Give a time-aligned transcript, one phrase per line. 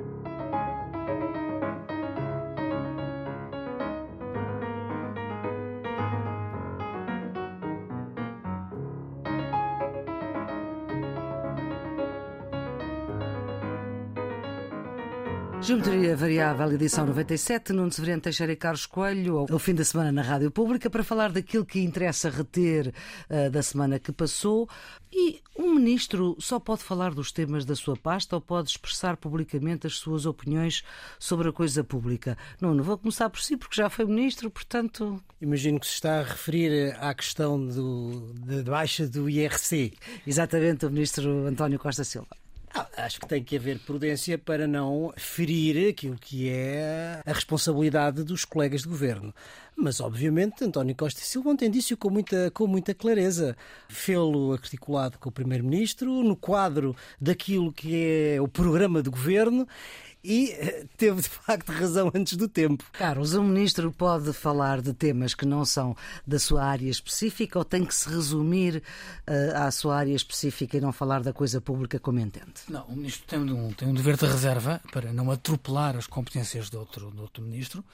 [0.00, 0.33] you
[15.64, 20.20] Geometria Variável, edição 97, Nuno Severiano Teixeira e Carlos Coelho, ao fim da semana na
[20.20, 22.92] Rádio Pública, para falar daquilo que interessa reter
[23.30, 24.68] uh, da semana que passou.
[25.10, 29.86] E um ministro só pode falar dos temas da sua pasta ou pode expressar publicamente
[29.86, 30.84] as suas opiniões
[31.18, 32.36] sobre a coisa pública?
[32.60, 35.18] Nuno, vou começar por si, porque já foi ministro, portanto.
[35.40, 39.94] Imagino que se está a referir à questão do, da baixa do IRC.
[40.26, 42.43] Exatamente, o ministro António Costa Silva.
[42.76, 48.24] Ah, acho que tem que haver prudência para não ferir aquilo que é a responsabilidade
[48.24, 49.32] dos colegas de governo.
[49.76, 53.56] Mas, obviamente, António Costa e Silva ontem disse-o com muita, com muita clareza.
[53.88, 59.68] Fê-lo articulado com o Primeiro-Ministro, no quadro daquilo que é o programa de governo
[60.24, 62.82] e eh, teve de facto razão antes do tempo.
[62.92, 65.94] Carlos, o ministro pode falar de temas que não são
[66.26, 68.82] da sua área específica ou tem que se resumir
[69.28, 72.54] uh, à sua área específica e não falar da coisa pública como entende?
[72.68, 76.70] Não, o ministro tem um, tem um dever de reserva para não atropelar as competências
[76.70, 77.84] de outro, de outro ministro.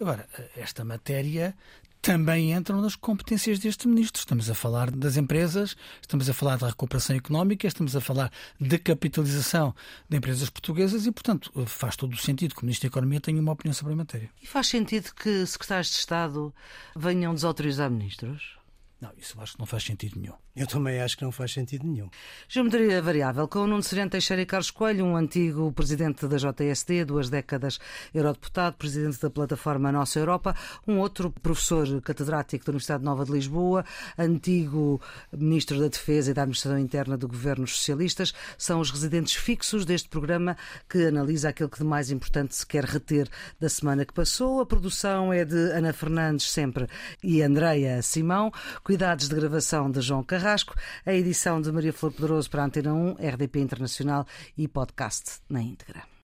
[0.00, 1.54] Agora, eh, esta matéria
[2.02, 4.20] também entram nas competências deste ministro.
[4.20, 8.78] Estamos a falar das empresas, estamos a falar da recuperação económica, estamos a falar da
[8.78, 9.74] capitalização
[10.08, 13.40] de empresas portuguesas e, portanto, faz todo o sentido que o Ministro da Economia tenha
[13.40, 14.30] uma opinião sobre a matéria.
[14.42, 16.54] E faz sentido que secretários de Estado
[16.96, 18.59] venham desautorizar ministros?
[19.00, 20.34] Não, isso acho que não faz sentido nenhum.
[20.54, 22.10] Eu também acho que não faz sentido nenhum.
[22.46, 27.06] Geometria variável, com o Nuno Sereno Teixeira e Carlos Coelho, um antigo presidente da JSD,
[27.06, 27.78] duas décadas
[28.12, 30.54] eurodeputado, presidente da plataforma Nossa Europa,
[30.86, 33.86] um outro professor catedrático da Universidade Nova de Lisboa,
[34.18, 35.00] antigo
[35.32, 40.10] ministro da Defesa e da Administração Interna do governos socialistas, são os residentes fixos deste
[40.10, 43.28] programa que analisa aquilo que de mais importante se quer reter
[43.58, 44.60] da semana que passou.
[44.60, 46.86] A produção é de Ana Fernandes, sempre,
[47.24, 48.52] e Andreia Simão.
[48.90, 50.74] Cuidados de gravação de João Carrasco,
[51.06, 54.26] a edição de Maria Flor Poderoso para a Antena 1, RDP Internacional
[54.58, 56.19] e podcast na íntegra.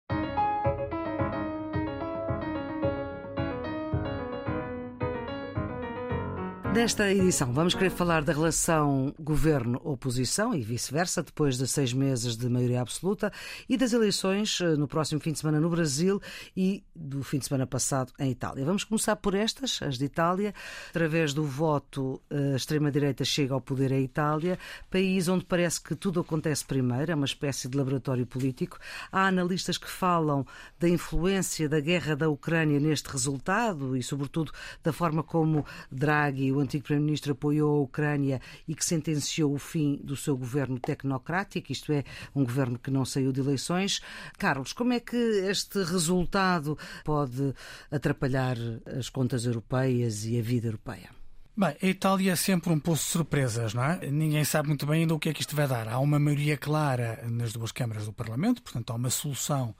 [6.77, 12.51] Nesta edição vamos querer falar da relação governo-oposição e vice-versa, depois de seis meses de
[12.51, 13.33] maioria absoluta,
[13.67, 16.21] e das eleições eh, no próximo fim de semana no Brasil
[16.55, 18.63] e do fim de semana passado em Itália.
[18.63, 20.53] Vamos começar por estas, as de Itália.
[20.91, 24.59] Através do voto, eh, a extrema-direita chega ao poder em Itália,
[24.91, 28.79] país onde parece que tudo acontece primeiro, é uma espécie de laboratório político.
[29.11, 30.47] Há analistas que falam
[30.79, 34.53] da influência da guerra da Ucrânia neste resultado e, sobretudo,
[34.85, 39.97] da forma como Draghi, o antigo Primeiro-Ministro apoiou a Ucrânia e que sentenciou o fim
[40.03, 42.05] do seu governo tecnocrático, isto é,
[42.35, 44.01] um governo que não saiu de eleições.
[44.39, 47.55] Carlos, como é que este resultado pode
[47.91, 48.57] atrapalhar
[48.99, 51.11] as contas europeias e a vida europeia?
[51.59, 54.11] Bem, a Itália é sempre um poço de surpresas, não é?
[54.11, 55.89] Ninguém sabe muito bem ainda o que é que isto vai dar.
[55.89, 59.75] Há uma maioria clara nas duas câmaras do Parlamento, portanto, há uma solução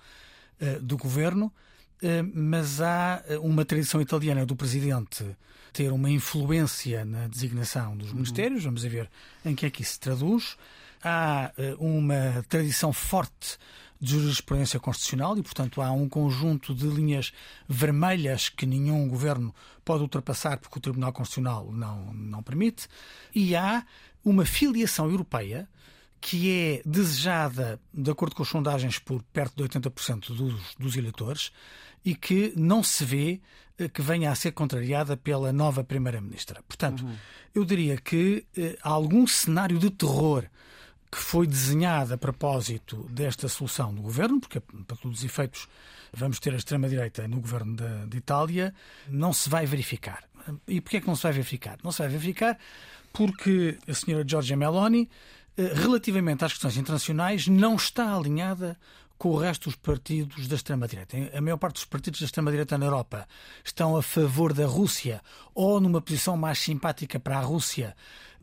[0.59, 1.53] uh, do governo,
[2.03, 5.23] uh, mas há eh, uma tradição italiana do presidente
[5.77, 8.15] ter uma influência na designação dos uhum.
[8.15, 8.65] ministérios.
[8.65, 9.11] Vamos ver
[9.45, 10.57] em que é que isso se traduz.
[11.05, 13.59] Há uma tradição forte
[14.01, 17.31] de jurisprudência constitucional e, portanto, há um conjunto de linhas
[17.69, 19.55] vermelhas que nenhum governo
[19.85, 22.89] pode ultrapassar porque o Tribunal Constitucional não, não permite.
[23.35, 23.85] E há
[24.25, 25.69] uma filiação europeia
[26.23, 31.53] que é desejada, de acordo com as sondagens, por perto de 80% dos, dos eleitores
[32.07, 33.41] e que não se vê
[33.77, 36.63] eh, que venha a ser contrariada pela nova Primeira-Ministra.
[36.69, 37.17] Portanto, uhum.
[37.53, 40.45] eu diria que eh, há algum cenário de terror
[41.11, 45.67] que foi desenhado a propósito desta solução do governo, porque, para todos os efeitos,
[46.13, 48.73] vamos ter a extrema-direita no governo de, de, Itália,
[49.09, 50.23] não se vai verificar.
[50.69, 51.77] E porquê é que não se vai verificar?
[51.83, 52.57] Não se vai verificar
[53.13, 55.09] porque a senhora Giorgia Meloni,
[55.57, 58.79] eh, relativamente às questões internacionais, não está alinhada
[59.19, 61.17] com o resto dos partidos da extrema-direita.
[61.37, 63.27] A maior parte dos partidos da extrema-direita na Europa
[63.65, 65.23] estão a favor da Rússia
[65.55, 67.97] ou numa posição mais simpática para a Rússia.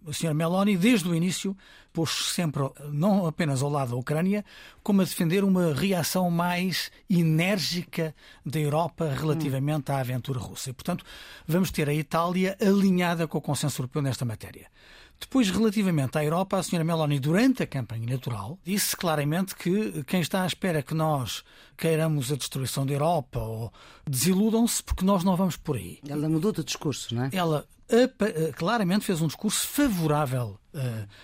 [0.05, 0.33] O Sr.
[0.33, 1.55] Meloni, desde o início,
[1.93, 2.61] pôs-se sempre,
[2.91, 4.43] não apenas ao lado da Ucrânia,
[4.81, 8.13] como a defender uma reação mais enérgica
[8.45, 10.71] da Europa relativamente à aventura russa.
[10.71, 11.05] E, portanto,
[11.47, 14.67] vamos ter a Itália alinhada com o consenso europeu nesta matéria.
[15.19, 20.21] Depois, relativamente à Europa, a senhora Meloni, durante a campanha eleitoral, disse claramente que quem
[20.21, 21.43] está à espera que nós
[21.77, 23.73] queiramos a destruição da Europa ou
[24.07, 25.99] desiludam-se porque nós não vamos por aí.
[26.07, 27.29] Ela mudou de discurso, não é?
[27.31, 27.65] Ela
[28.55, 30.59] claramente fez um discurso favorável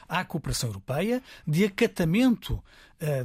[0.07, 2.63] à cooperação europeia, de acatamento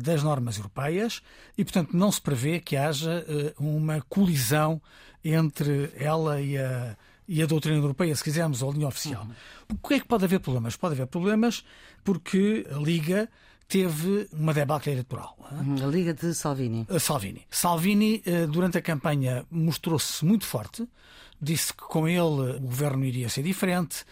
[0.01, 1.21] das normas europeias
[1.59, 3.25] e, portanto, não se prevê que haja
[3.59, 4.81] uma colisão
[5.23, 9.25] entre ela e a, e a doutrina europeia, se quisermos, ou a linha oficial.
[9.25, 9.77] Uhum.
[9.83, 10.77] O que é que pode haver problemas?
[10.77, 11.65] Pode haver problemas
[12.03, 13.29] porque a Liga
[13.67, 15.37] teve uma debacle eleitoral.
[15.51, 16.87] A Liga de Salvini.
[16.99, 17.47] Salvini.
[17.51, 20.87] Salvini, eh, durante a campanha, mostrou-se muito forte,
[21.41, 24.05] disse que com ele o governo iria ser diferente,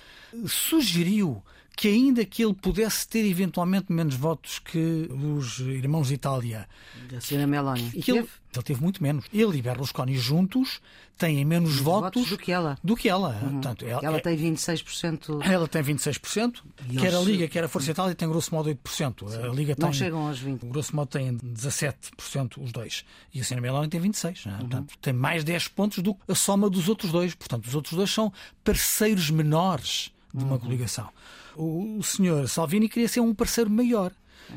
[0.46, 1.42] sugeriu
[1.76, 6.68] que ainda que ele pudesse ter eventualmente menos votos que os irmãos de Itália.
[7.10, 7.90] Da senhora Meloni.
[7.90, 9.24] Que ele, ele, teve muito menos.
[9.32, 10.80] Ele e Berlusconi juntos
[11.16, 12.78] têm menos votos, votos, do que ela.
[12.82, 13.38] Do que ela.
[13.42, 13.52] Uhum.
[13.52, 15.40] Portanto, ela, ela tem 26%.
[15.44, 16.62] Ela tem 26%.
[16.88, 17.14] E quer eles...
[17.14, 19.30] a Liga, quer a Força Itália tem grosso modo 8%.
[19.30, 19.36] Sim.
[19.36, 20.68] A Liga Não tem, chegam aos 20%.
[20.68, 23.04] Grosso modo tem 17% os dois.
[23.32, 24.46] E a senhora Meloni tem 26%.
[24.46, 24.58] Uhum.
[24.58, 27.34] Portanto, tem mais 10 pontos do que a soma dos outros dois.
[27.34, 28.32] Portanto, os outros dois são
[28.64, 30.58] parceiros menores de uma uhum.
[30.58, 31.08] coligação.
[31.56, 34.12] O senhor Salvini queria ser um parceiro maior.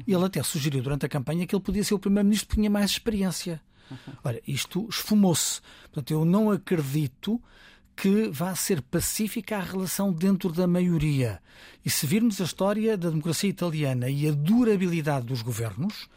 [0.07, 2.91] Ele até sugeriu durante a campanha que ele podia ser o primeiro-ministro porque tinha mais
[2.91, 3.61] experiência.
[4.23, 5.61] Olha, isto esfumou-se.
[5.83, 7.41] Portanto, eu não acredito
[7.95, 11.41] que vá ser pacífica a relação dentro da maioria.
[11.83, 16.09] E se virmos a história da democracia italiana e a durabilidade dos governos,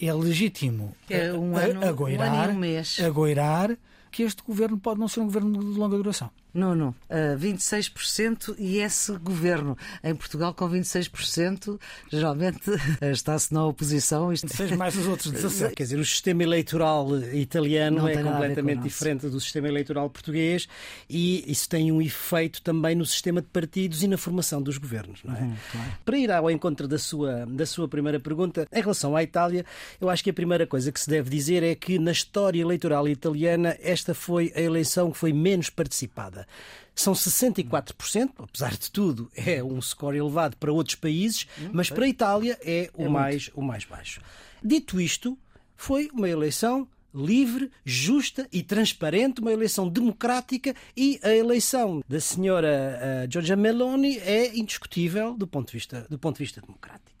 [0.00, 3.00] é legítimo é um ano, agoirar, um, um mês.
[3.00, 3.76] agoirar
[4.10, 6.30] que este governo pode não ser um governo de longa duração.
[6.54, 11.80] Nuno, uh, 26% e esse governo em Portugal com 26%
[12.10, 12.70] geralmente
[13.02, 14.32] está-se na oposição.
[14.32, 14.46] Isto...
[14.46, 15.74] 26 mais os outros 17.
[15.76, 20.68] Quer dizer, o sistema eleitoral italiano Não é completamente diferente do sistema eleitoral português
[21.10, 25.20] e isso tem um efeito também no sistema de partidos e na formação dos governos.
[25.24, 25.40] Não é?
[25.40, 25.92] Uhum, claro.
[26.04, 29.64] Para ir ao encontro da sua, da sua primeira pergunta, em relação à Itália,
[30.00, 33.08] eu acho que a primeira coisa que se deve dizer é que na história eleitoral
[33.08, 36.43] italiana esta foi a eleição que foi menos participada.
[36.94, 42.04] São 64%, apesar de tudo, é um score elevado para outros países, hum, mas para
[42.04, 44.20] a Itália é o, é mais, o mais baixo.
[44.62, 45.36] Dito isto,
[45.76, 53.24] foi uma eleição livre, justa e transparente, uma eleição democrática e a eleição da senhora
[53.26, 57.13] uh, Giorgia Meloni é indiscutível do ponto de vista, do ponto de vista democrático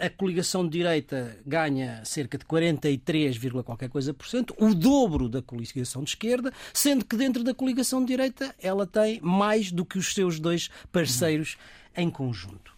[0.00, 5.42] a coligação de direita ganha cerca de 43, qualquer coisa por cento, o dobro da
[5.42, 9.98] coligação de esquerda, sendo que dentro da coligação de direita ela tem mais do que
[9.98, 11.56] os seus dois parceiros
[11.96, 12.72] em conjunto.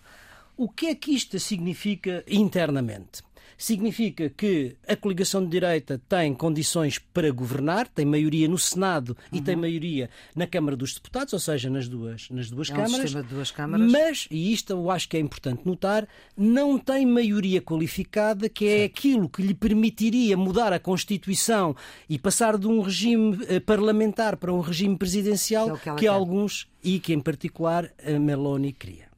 [0.56, 3.22] O que é que isto significa internamente?
[3.60, 9.38] Significa que a coligação de direita tem condições para governar, tem maioria no Senado uhum.
[9.38, 9.60] e tem uhum.
[9.60, 13.50] maioria na Câmara dos Deputados, ou seja, nas duas, nas duas, é câmaras, um duas
[13.50, 13.92] câmaras.
[13.92, 18.84] Mas, e isto eu acho que é importante notar, não tem maioria qualificada, que é
[18.84, 21.76] aquilo que lhe permitiria mudar a Constituição
[22.08, 26.66] e passar de um regime eh, parlamentar para um regime presidencial que, é que alguns,
[26.82, 29.10] e que em particular a Meloni queria.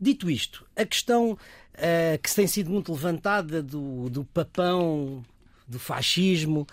[0.00, 1.38] Dito isto, a questão
[1.74, 5.24] uh, que tem sido muito levantada do, do papão,
[5.66, 6.66] do fascismo.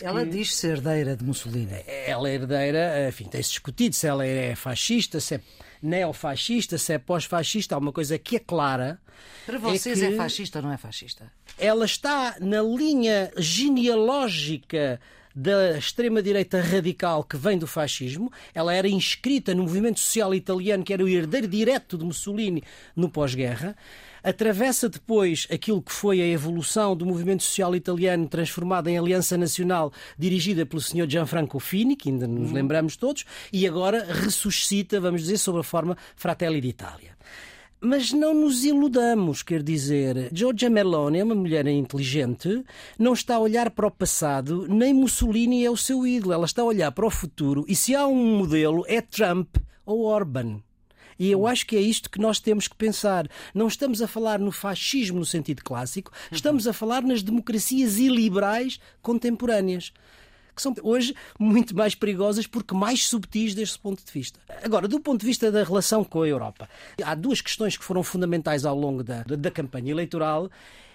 [0.00, 0.30] Ela que...
[0.30, 1.84] diz ser herdeira de Mussolini.
[1.86, 5.40] Ela é herdeira, enfim, tem-se discutido se ela é fascista, se é
[5.82, 7.74] neofascista, se é pós-fascista.
[7.74, 9.00] Há uma coisa que é clara.
[9.44, 11.30] Para vocês é, é fascista ou não é fascista?
[11.58, 15.00] Ela está na linha genealógica
[15.34, 18.32] da extrema-direita radical que vem do fascismo.
[18.54, 22.62] Ela era inscrita no movimento social italiano, que era o herdeiro direto de Mussolini
[22.94, 23.76] no pós-guerra
[24.22, 29.92] atravessa depois aquilo que foi a evolução do movimento social italiano transformado em Aliança Nacional
[30.18, 31.08] dirigida pelo Sr.
[31.08, 32.54] Gianfranco Fini, que ainda nos uhum.
[32.54, 37.16] lembramos todos, e agora ressuscita, vamos dizer, sob a forma Fratelli d'Italia.
[37.82, 42.62] Mas não nos iludamos, quer dizer, Giorgia Meloni é uma mulher inteligente,
[42.98, 46.60] não está a olhar para o passado, nem Mussolini é o seu ídolo, ela está
[46.60, 49.56] a olhar para o futuro e se há um modelo é Trump
[49.86, 50.62] ou Orban.
[51.18, 53.26] E eu acho que é isto que nós temos que pensar.
[53.54, 58.78] Não estamos a falar no fascismo no sentido clássico, estamos a falar nas democracias iliberais
[59.00, 59.90] contemporâneas
[60.60, 64.38] que são hoje muito mais perigosas porque mais subtis deste ponto de vista.
[64.62, 66.68] Agora, do ponto de vista da relação com a Europa,
[67.02, 70.50] há duas questões que foram fundamentais ao longo da, da, da campanha eleitoral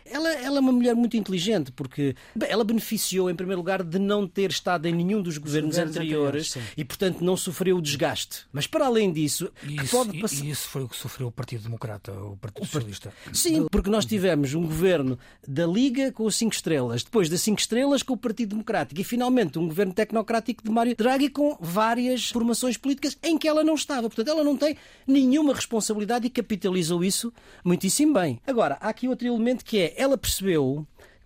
[0.06, 2.16] ela, ela é uma mulher muito inteligente, porque
[2.48, 6.50] ela beneficiou, em primeiro lugar, de não ter estado em nenhum dos governos, governos anteriores,
[6.52, 8.46] anteriores e, portanto, não sofreu o desgaste.
[8.54, 10.46] Mas, para além disso, isso, pode passar.
[10.46, 13.14] E isso foi o que sofreu o Partido Democrata, o Partido Socialista.
[13.34, 17.60] Sim, porque nós tivemos um governo da Liga com os cinco estrelas, depois das cinco
[17.60, 22.30] estrelas com o Partido Democrático e, finalmente, um governo tecnocrático de Mário Draghi com várias
[22.30, 24.04] formações políticas em que ela não estava.
[24.04, 27.34] Portanto, ela não tem nenhuma responsabilidade e capitalizou isso
[27.64, 28.40] muitíssimo bem.
[28.46, 30.86] Agora, há aqui outro elemento que é ela percebeu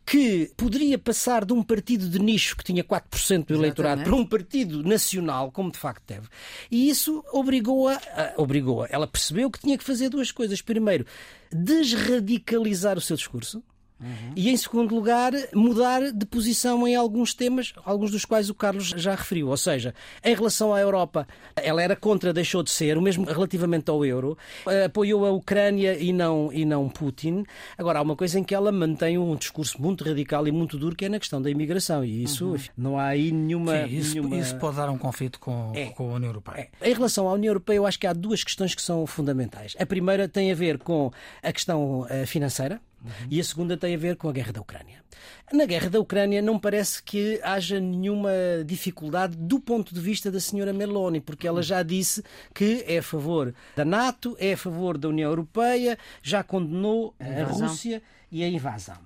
[0.09, 4.25] que poderia passar de um partido de nicho que tinha 4% do eleitorado para um
[4.25, 6.27] partido nacional, como de facto teve.
[6.71, 8.01] E isso obrigou-a,
[8.35, 8.87] obrigou-a.
[8.89, 10.63] Ela percebeu que tinha que fazer duas coisas.
[10.63, 11.05] Primeiro,
[11.51, 13.61] desradicalizar o seu discurso.
[13.99, 14.33] Uhum.
[14.35, 18.93] E, em segundo lugar, mudar de posição em alguns temas, alguns dos quais o Carlos
[18.95, 19.49] já referiu.
[19.49, 23.89] Ou seja, em relação à Europa, ela era contra, deixou de ser, o mesmo relativamente
[23.89, 24.37] ao euro,
[24.85, 27.43] apoiou a Ucrânia e não, e não Putin.
[27.77, 30.95] Agora, há uma coisa em que ela mantém um discurso muito radical e muito duro,
[30.95, 32.03] que é na questão da imigração.
[32.03, 32.57] E isso, uhum.
[32.77, 33.87] não há aí nenhuma.
[33.87, 34.37] Sim, isso, nenhuma...
[34.37, 35.87] isso, pode dar um conflito com, é.
[35.87, 36.69] com a União Europeia.
[36.81, 36.89] É.
[36.89, 39.75] Em relação à União Europeia, eu acho que há duas questões que são fundamentais.
[39.79, 41.11] A primeira tem a ver com
[41.43, 42.81] a questão uh, financeira.
[43.03, 43.11] Uhum.
[43.29, 45.03] E a segunda tem a ver com a guerra da Ucrânia.
[45.51, 48.31] Na guerra da Ucrânia não parece que haja nenhuma
[48.65, 53.03] dificuldade do ponto de vista da senhora Meloni, porque ela já disse que é a
[53.03, 58.01] favor da NATO, é a favor da União Europeia, já condenou a, a Rússia
[58.31, 58.97] e a invasão.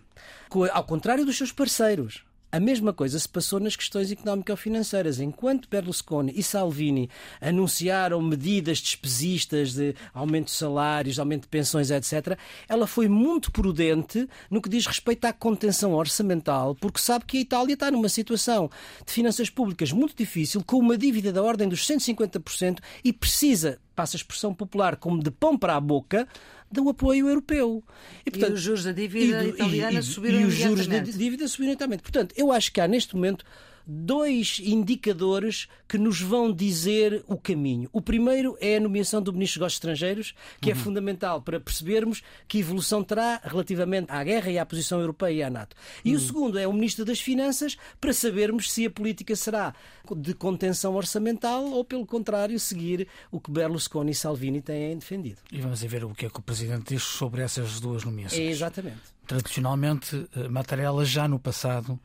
[0.71, 2.23] Ao contrário dos seus parceiros,
[2.53, 5.19] a mesma coisa se passou nas questões económico-financeiras.
[5.19, 7.09] Enquanto Berlusconi e Salvini
[7.41, 12.37] anunciaram medidas despesistas de aumento de salários, aumento de pensões, etc.,
[12.69, 17.41] ela foi muito prudente no que diz respeito à contenção orçamental, porque sabe que a
[17.41, 18.69] Itália está numa situação
[19.03, 24.15] de finanças públicas muito difícil, com uma dívida da ordem dos 150% e precisa, passa
[24.15, 26.27] a expressão popular, como de pão para a boca,
[26.71, 27.83] do apoio europeu.
[28.25, 31.47] E, portanto, e os juros da dívida italiana e, subiram E os juros da dívida
[31.47, 32.01] subiram imediatamente.
[32.01, 33.45] Portanto, eu acho que há neste momento
[33.85, 37.89] dois indicadores que nos vão dizer o caminho.
[37.91, 40.79] O primeiro é a nomeação do Ministro dos Negócios Estrangeiros, que é uhum.
[40.79, 45.43] é fundamental para percebermos que evolução terá relativamente à guerra e à posição europeia e
[45.43, 45.75] à NATO.
[46.03, 46.17] E uhum.
[46.17, 49.73] o segundo é o Ministro das Finanças, para sabermos se a política será
[50.15, 55.37] de contenção orçamental ou, pelo contrário, seguir o que Berlusconi e Salvini têm defendido.
[55.51, 58.39] E vamos ver o que é que o Presidente diz sobre essas duas nomeações.
[58.39, 59.13] É exatamente.
[59.25, 61.99] Tradicionalmente, eh, Mattarella já no passado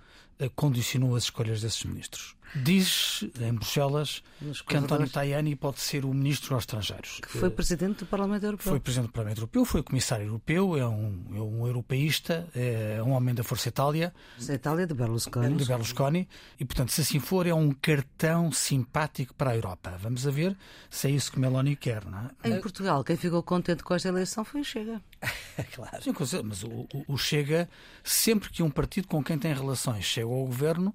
[0.55, 2.38] condicionou as escolhas desses ministros.
[2.55, 4.23] Diz em Bruxelas
[4.67, 7.21] que António Tajani pode ser o ministro aos estrangeiros.
[7.21, 8.73] Que foi presidente do Parlamento Europeu.
[8.73, 13.11] Foi presidente do Parlamento Europeu, foi comissário europeu, é um, é um europeísta, é um
[13.13, 14.15] homem da Força Itália.
[14.37, 15.57] Força Itália de Berlusconi.
[15.57, 16.29] De Berlusconi.
[16.59, 19.97] E, portanto, se assim for, é um cartão simpático para a Europa.
[20.01, 20.57] Vamos a ver
[20.89, 22.49] se é isso que Meloni quer, não é?
[22.49, 25.03] Em Portugal, quem ficou contente com esta eleição foi o Chega.
[25.75, 26.03] claro.
[26.03, 27.69] Sim, mas o, o, Chega,
[28.03, 30.95] sempre que um partido com quem tem relações chega ao governo,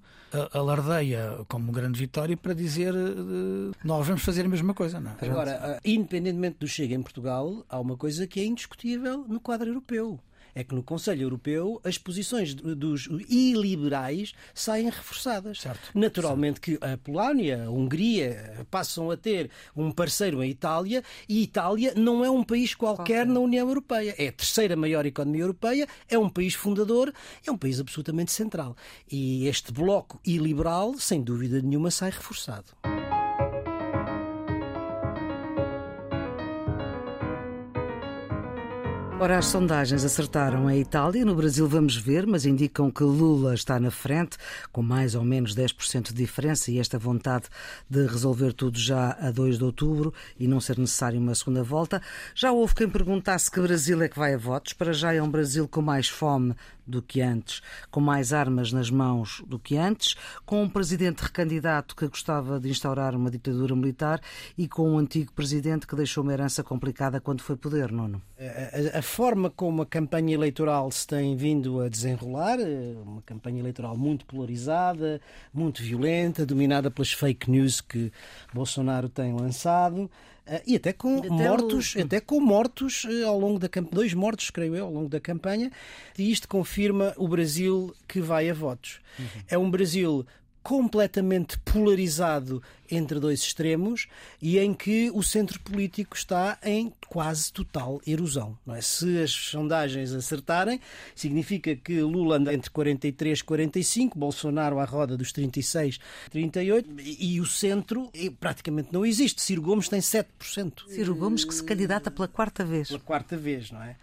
[0.53, 4.99] alardeia como grande vitória para dizer uh, nós vamos fazer a mesma coisa.
[4.99, 5.25] Não é?
[5.25, 10.19] Agora, independentemente do Chega em Portugal, há uma coisa que é indiscutível no quadro europeu
[10.55, 15.61] é que no Conselho Europeu as posições dos iliberais saem reforçadas.
[15.61, 15.91] Certo.
[15.93, 16.79] Naturalmente certo.
[16.79, 22.23] que a Polónia, a Hungria passam a ter um parceiro em Itália e Itália não
[22.23, 24.15] é um país qualquer na União Europeia.
[24.17, 27.13] É a terceira maior economia europeia, é um país fundador,
[27.45, 28.75] é um país absolutamente central.
[29.11, 32.73] E este bloco iliberal, sem dúvida nenhuma, sai reforçado.
[39.23, 41.23] Ora, as sondagens acertaram a Itália.
[41.23, 44.35] No Brasil vamos ver, mas indicam que Lula está na frente,
[44.69, 47.45] com mais ou menos 10% de diferença e esta vontade
[47.89, 52.01] de resolver tudo já a 2 de outubro e não ser necessário uma segunda volta.
[52.35, 54.73] Já houve quem perguntasse que Brasil é que vai a votos.
[54.73, 56.53] Para já é um Brasil com mais fome
[56.85, 61.95] do que antes, com mais armas nas mãos do que antes, com um presidente recandidato
[61.95, 64.21] que gostava de instaurar uma ditadura militar
[64.57, 68.21] e com um antigo presidente que deixou uma herança complicada quando foi poder, Nuno?
[68.39, 73.21] A, a, a forma como a campanha eleitoral se tem vindo a desenrolar, eh, uma
[73.21, 75.21] campanha eleitoral muito polarizada,
[75.53, 78.11] muito violenta, dominada pelas fake news que
[78.53, 80.09] Bolsonaro tem lançado,
[80.67, 82.01] e até com até mortos, o...
[82.01, 85.19] até com mortos uh, ao longo da campanha, dois mortos, creio eu, ao longo da
[85.19, 85.71] campanha,
[86.17, 88.99] e isto confirma o Brasil que vai a votos.
[89.17, 89.25] Uhum.
[89.47, 90.25] É um Brasil
[90.63, 94.07] completamente polarizado entre dois extremos
[94.41, 98.57] e em que o centro político está em quase total erosão.
[98.65, 98.81] Não é?
[98.81, 100.79] Se as sondagens acertarem,
[101.13, 107.41] significa que Lula anda entre 43 e 45, Bolsonaro à roda dos 36 38 e
[107.41, 109.41] o centro praticamente não existe.
[109.41, 110.87] Ciro Gomes tem 7%.
[110.87, 112.87] Ciro Gomes que se candidata pela quarta vez.
[112.87, 113.95] Pela quarta vez, não é?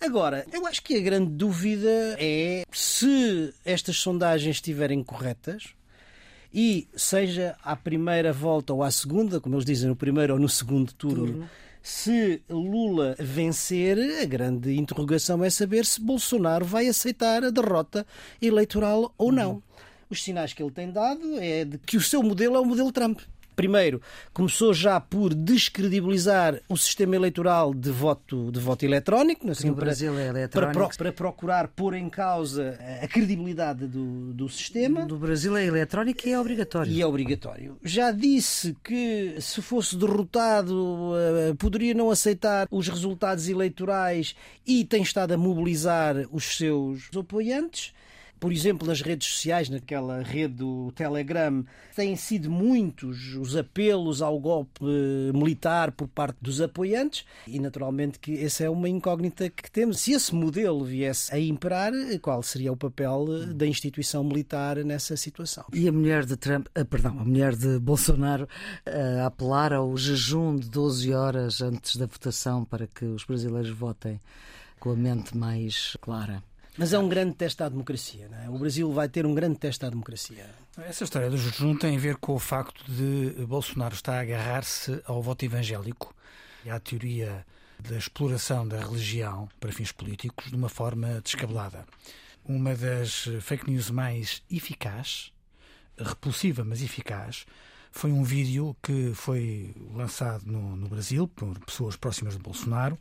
[0.00, 5.74] Agora, eu acho que a grande dúvida é se estas sondagens estiverem corretas,
[6.52, 10.48] e seja à primeira volta ou à segunda, como eles dizem, no primeiro ou no
[10.48, 11.50] segundo turno, turno.
[11.82, 18.06] Se Lula vencer, a grande interrogação é saber se Bolsonaro vai aceitar a derrota
[18.42, 19.62] eleitoral ou não.
[20.10, 22.92] Os sinais que ele tem dado é de que o seu modelo é o modelo
[22.92, 23.20] Trump
[23.58, 24.00] primeiro,
[24.32, 29.86] começou já por descredibilizar o sistema eleitoral de voto, de voto eletrónico, assim, no para,
[29.86, 30.78] Brasil é eletrónico.
[30.78, 35.04] Para, para, procurar pôr em causa a credibilidade do, do sistema.
[35.04, 36.92] Do Brasil é eletrónico e é obrigatório.
[36.92, 37.76] E é obrigatório.
[37.82, 45.02] Já disse que se fosse derrotado eh, poderia não aceitar os resultados eleitorais e tem
[45.02, 47.92] estado a mobilizar os seus apoiantes
[48.38, 51.64] por exemplo, nas redes sociais, naquela rede do Telegram,
[51.94, 54.84] têm sido muitos os apelos ao golpe
[55.34, 60.00] militar por parte dos apoiantes e, naturalmente, que essa é uma incógnita que temos.
[60.00, 65.64] Se esse modelo viesse a imperar, qual seria o papel da instituição militar nessa situação?
[65.72, 68.48] E a mulher de Trump, ah, perdão, a mulher de Bolsonaro
[68.86, 74.20] a apelar ao jejum de 12 horas antes da votação para que os brasileiros votem
[74.78, 76.42] com a mente mais clara.
[76.78, 78.28] Mas é um grande teste à democracia.
[78.28, 78.48] Não é?
[78.48, 80.48] O Brasil vai ter um grande teste à democracia.
[80.78, 85.02] Essa história do jejum tem a ver com o facto de Bolsonaro estar a agarrar-se
[85.04, 86.14] ao voto evangélico
[86.64, 87.44] e à teoria
[87.80, 91.84] da exploração da religião para fins políticos de uma forma descabelada.
[92.44, 95.32] Uma das fake news mais eficaz,
[95.98, 97.44] repulsiva, mas eficaz,
[97.90, 102.96] foi um vídeo que foi lançado no, no Brasil por pessoas próximas de Bolsonaro,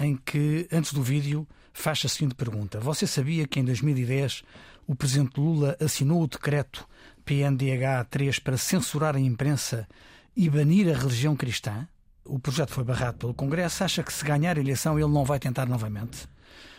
[0.00, 4.42] em que, antes do vídeo, faz a seguinte pergunta: Você sabia que em 2010
[4.86, 6.88] o presidente Lula assinou o decreto
[7.24, 9.86] PNDH 3 para censurar a imprensa
[10.34, 11.86] e banir a religião cristã?
[12.24, 13.84] O projeto foi barrado pelo Congresso.
[13.84, 16.26] Acha que se ganhar a eleição ele não vai tentar novamente?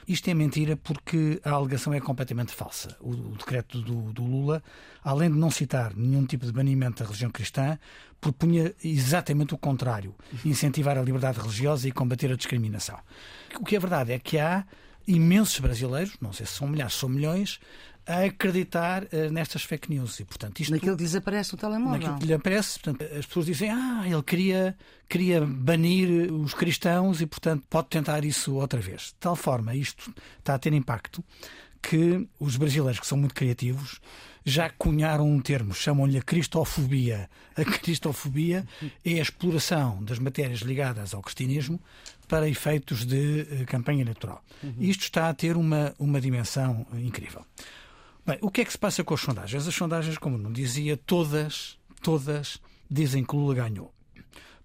[0.08, 2.96] Isto é mentira porque a alegação é completamente falsa.
[3.00, 4.62] O, o decreto do, do, Lula,
[5.04, 7.78] além de não citar nenhum tipo de banimento da religião cristã,
[8.22, 13.00] propunha exatamente o contrário: incentivar a liberdade religiosa e combater a discriminação.
[13.60, 14.64] O que é verdade é que há
[15.08, 17.60] imensos brasileiros, não sei se são milhares, são milhões,
[18.08, 20.20] a acreditar uh, nestas fake news.
[20.20, 22.00] E, portanto, isto, naquilo que lhes aparece no telemóvel.
[22.00, 24.78] Naquilo que lhe aparece, portanto, as pessoas dizem ah, ele queria,
[25.10, 29.08] queria banir os cristãos e, portanto, pode tentar isso outra vez.
[29.08, 31.24] De tal forma, isto está a ter impacto
[31.82, 34.00] que os brasileiros, que são muito criativos,
[34.46, 37.28] já cunharam um termo, chamam-lhe a cristofobia.
[37.58, 38.64] A cristofobia
[39.04, 41.80] é a exploração das matérias ligadas ao cristianismo
[42.28, 44.44] para efeitos de uh, campanha eleitoral.
[44.62, 44.75] Uhum.
[44.80, 47.44] Isto está a ter uma, uma dimensão incrível.
[48.25, 49.68] Bem, o que é que se passa com as sondagens?
[49.68, 52.60] As sondagens, como não dizia, todas, todas
[52.90, 53.92] dizem que Lula ganhou.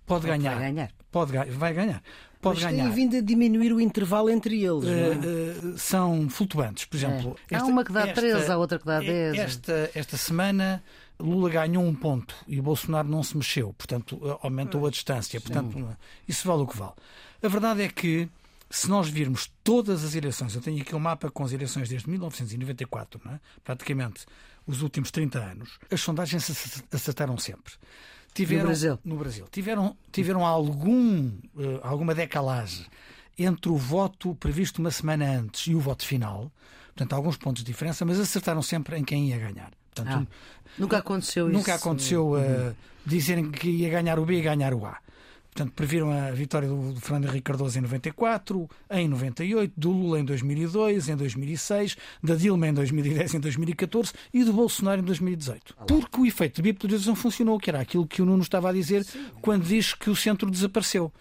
[0.07, 0.57] Pode ganhar.
[0.57, 0.93] Vai ganhar.
[1.11, 2.03] Pode, vai ganhar.
[2.41, 2.85] Pode Mas ganhar.
[2.85, 4.85] tem vindo a diminuir o intervalo entre eles.
[4.85, 6.87] Uh, uh, são flutuantes.
[6.87, 7.57] Por exemplo, é.
[7.57, 9.39] esta, há uma que dá esta, 13, há outra que dá 10.
[9.39, 10.83] Esta, esta semana
[11.19, 15.39] Lula ganhou um ponto e Bolsonaro não se mexeu, portanto aumentou a distância.
[15.41, 15.87] Portanto,
[16.27, 16.95] isso vale o que vale.
[17.43, 18.29] A verdade é que
[18.71, 22.09] se nós virmos todas as eleições, eu tenho aqui um mapa com as eleições desde
[22.09, 23.41] 1994, é?
[23.65, 24.25] praticamente
[24.67, 26.49] os últimos 30 anos, as sondagens
[26.93, 27.75] acertaram sempre.
[28.35, 28.99] Tiveram, no Brasil.
[29.05, 29.47] No Brasil.
[29.51, 32.87] Tiveram, tiveram algum, uh, alguma decalagem
[33.39, 36.51] entre o voto previsto uma semana antes e o voto final,
[36.89, 39.71] portanto, alguns pontos de diferença, mas acertaram sempre em quem ia ganhar.
[39.95, 41.69] Portanto, ah, nunca aconteceu nunca isso.
[41.71, 44.99] Nunca aconteceu uh, dizerem que ia ganhar o B e ganhar o A.
[45.61, 50.25] Portanto, previram a vitória do Fernando Henrique Cardoso em 94, em 98, do Lula em
[50.25, 55.77] 2002, em 2006, da Dilma em 2010, em 2014 e do Bolsonaro em 2018.
[55.87, 59.07] Porque o efeito de bipolarização funcionou, que era aquilo que o Nuno estava a dizer
[59.43, 61.13] quando diz que o centro desapareceu.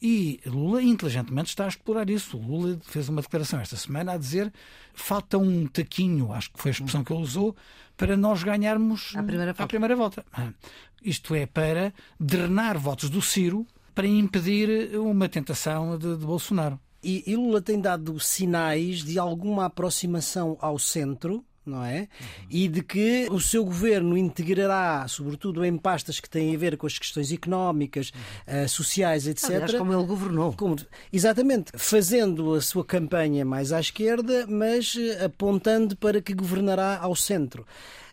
[0.00, 2.36] E Lula, inteligentemente, está a explorar isso.
[2.36, 4.52] O Lula fez uma declaração esta semana a dizer
[4.94, 7.56] falta um taquinho, acho que foi a expressão que ele usou,
[7.96, 9.64] para nós ganharmos à primeira volta.
[9.64, 10.24] À primeira volta.
[10.32, 10.52] Ah,
[11.02, 16.80] isto é, para drenar votos do Ciro para impedir uma tentação de, de Bolsonaro.
[17.02, 22.00] E, e Lula tem dado sinais de alguma aproximação ao centro não é?
[22.00, 22.06] Uhum.
[22.50, 26.86] E de que o seu governo integrará, sobretudo em pastas que têm a ver com
[26.86, 28.12] as questões económicas,
[28.46, 28.64] uhum.
[28.64, 29.50] uh, sociais, etc.
[29.50, 30.52] Aliás, como ele governou.
[30.54, 30.76] Como,
[31.12, 37.14] exatamente, fazendo a sua campanha mais à esquerda, mas uh, apontando para que governará ao
[37.14, 37.66] centro.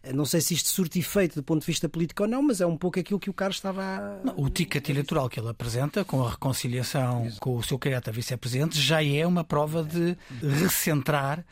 [0.03, 2.61] Eh, não sei se isto surte efeito do ponto de vista político ou não, mas
[2.61, 4.19] é um pouco aquilo que o Carlos estava a...
[4.23, 7.39] Não, o ticket eleitoral que ele apresenta, com a reconciliação Isso.
[7.39, 11.43] com o seu candidato a vice-presidente, já é uma prova de recentrar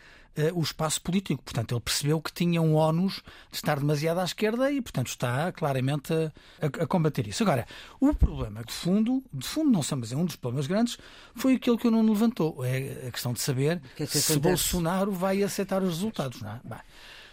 [0.54, 1.44] o espaço político.
[1.44, 5.52] Portanto, ele percebeu que tinha um ónus de estar demasiado à esquerda e, portanto, está
[5.52, 7.44] claramente a, a, a combater isso.
[7.44, 7.66] Agora,
[8.00, 10.98] o problema de fundo, de fundo não sei, mas é um dos problemas grandes,
[11.36, 12.64] foi aquilo que o não levantou.
[12.64, 16.42] É a questão de saber que é que se Bolsonaro vai aceitar os resultados.
[16.42, 16.60] Não é?
[16.64, 16.80] Bem,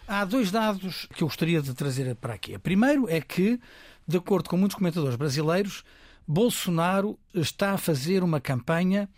[0.09, 2.55] há dois dados que eu gostaria de trazer para aqui.
[2.55, 3.61] O primeiro é que,
[4.07, 5.85] de acordo com muitos comentadores brasileiros,
[6.27, 9.09] Bolsonaro está a fazer uma campanha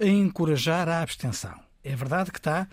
[0.00, 1.58] a encorajar a abstenção.
[1.84, 2.68] É verdade que está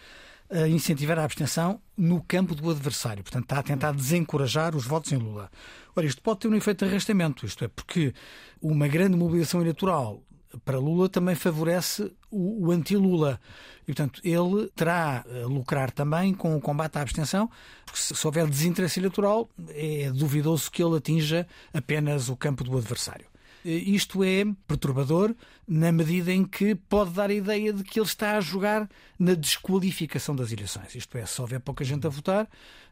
[0.50, 3.24] a incentivar a abstenção no campo do adversário.
[3.24, 5.50] Portanto, está a tentar desencorajar os votos em Lula.
[5.96, 8.14] Ora, isto pode ter um efeito de arrastamento, isto é, porque
[8.62, 10.24] uma grande mobilização eleitoral
[10.64, 13.40] para Lula também favorece o, anti-Lula.
[13.84, 17.50] E, portanto, ele terá a lucrar também com o combate à abstenção,
[17.86, 23.26] porque se houver desinteresse eleitoral, é duvidoso que ele atinja apenas o campo do adversário.
[23.64, 25.34] Isto é perturbador
[25.68, 29.34] na medida em que pode dar a ideia de que ele está a jogar na
[29.34, 30.94] desqualificação das eleições.
[30.96, 32.48] Isto é, se houver pouca gente a votar,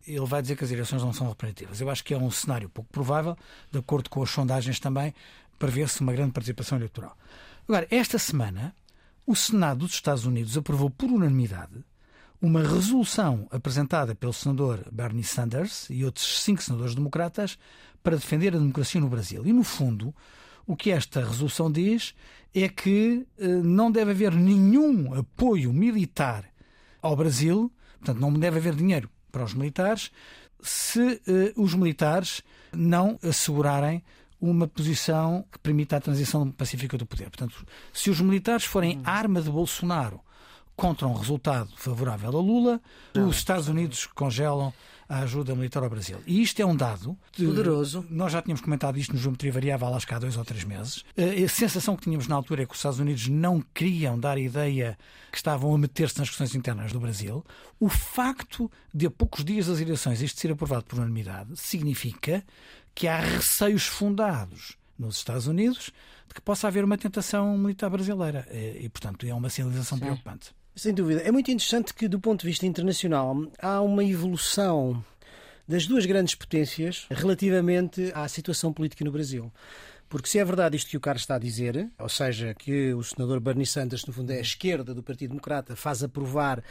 [0.07, 1.81] ele vai dizer que as eleições não são representativas.
[1.81, 3.38] Eu acho que é um cenário pouco provável,
[3.69, 5.13] de acordo com as sondagens também,
[5.60, 7.17] prevê-se uma grande participação eleitoral.
[7.67, 8.73] Agora, esta semana,
[9.25, 11.84] o Senado dos Estados Unidos aprovou por unanimidade
[12.41, 17.57] uma resolução apresentada pelo senador Bernie Sanders e outros cinco senadores democratas
[18.01, 19.45] para defender a democracia no Brasil.
[19.45, 20.13] E, no fundo,
[20.65, 22.13] o que esta resolução diz
[22.54, 26.45] é que eh, não deve haver nenhum apoio militar
[27.02, 30.12] ao Brasil, portanto, não deve haver dinheiro para os militares,
[30.62, 32.41] se eh, os militares
[32.74, 34.04] não assegurarem
[34.39, 37.30] uma posição que permita a transição pacífica do poder.
[37.30, 40.19] Portanto, se os militares forem arma de Bolsonaro
[40.76, 42.82] contra um resultado favorável a Lula,
[43.15, 44.74] os Estados Unidos congelam
[45.12, 46.19] a ajuda militar ao Brasil.
[46.26, 48.06] E isto é um dado de, poderoso.
[48.10, 51.04] Nós já tínhamos comentado isto no Geometria Variável acho que há dois ou três meses.
[51.17, 54.39] A sensação que tínhamos na altura é que os Estados Unidos não queriam dar a
[54.39, 54.97] ideia
[55.30, 57.43] que estavam a meter-se nas questões internas do Brasil.
[57.78, 62.41] O facto de a poucos dias das eleições isto ser aprovado por unanimidade significa
[62.95, 65.91] que há receios fundados nos Estados Unidos
[66.30, 68.47] de que possa haver uma tentação militar brasileira.
[68.80, 70.06] E, portanto, é uma sinalização Sim.
[70.06, 70.54] preocupante.
[70.75, 71.21] Sem dúvida.
[71.21, 75.03] É muito interessante que, do ponto de vista internacional, há uma evolução
[75.67, 79.51] das duas grandes potências relativamente à situação política no Brasil.
[80.12, 83.01] Porque se é verdade isto que o Carlos está a dizer, ou seja, que o
[83.01, 86.62] senador Bernie Sanders, no fundo, é a esquerda do Partido Democrata, faz aprovar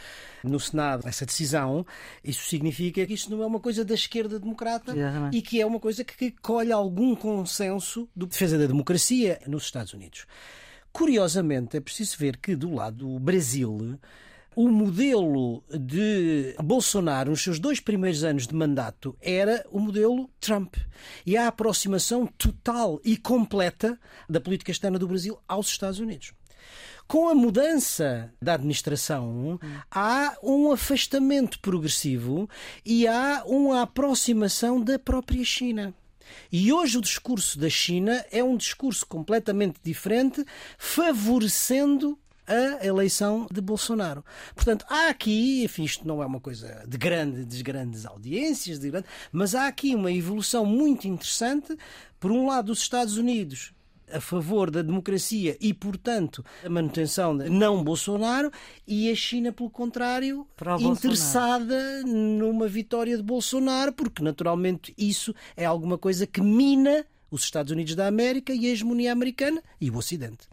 [0.44, 1.86] no Senado essa decisão,
[2.22, 4.94] isso significa que isto não é uma coisa da esquerda democrata
[5.32, 9.64] e que é uma coisa que, que colhe algum consenso do defesa da democracia nos
[9.64, 10.26] Estados Unidos.
[10.92, 13.98] Curiosamente, é preciso ver que do lado do Brasil,
[14.54, 20.76] o modelo de Bolsonaro nos seus dois primeiros anos de mandato era o modelo Trump.
[21.24, 23.98] E a aproximação total e completa
[24.28, 26.32] da política externa do Brasil aos Estados Unidos.
[27.06, 29.58] Com a mudança da administração,
[29.90, 32.48] há um afastamento progressivo
[32.84, 35.94] e há uma aproximação da própria China.
[36.50, 40.44] E hoje o discurso da China é um discurso completamente diferente,
[40.78, 44.24] favorecendo a eleição de Bolsonaro.
[44.54, 48.90] Portanto, há aqui, enfim, isto não é uma coisa de, grande, de grandes audiências, de
[48.90, 51.76] grande, mas há aqui uma evolução muito interessante.
[52.18, 53.72] Por um lado, os Estados Unidos
[54.12, 58.50] a favor da democracia e, portanto, a manutenção de não Bolsonaro,
[58.86, 60.46] e a China, pelo contrário,
[60.80, 67.72] interessada numa vitória de Bolsonaro, porque naturalmente isso é alguma coisa que mina os Estados
[67.72, 70.49] Unidos da América e a hegemonia americana e o Ocidente.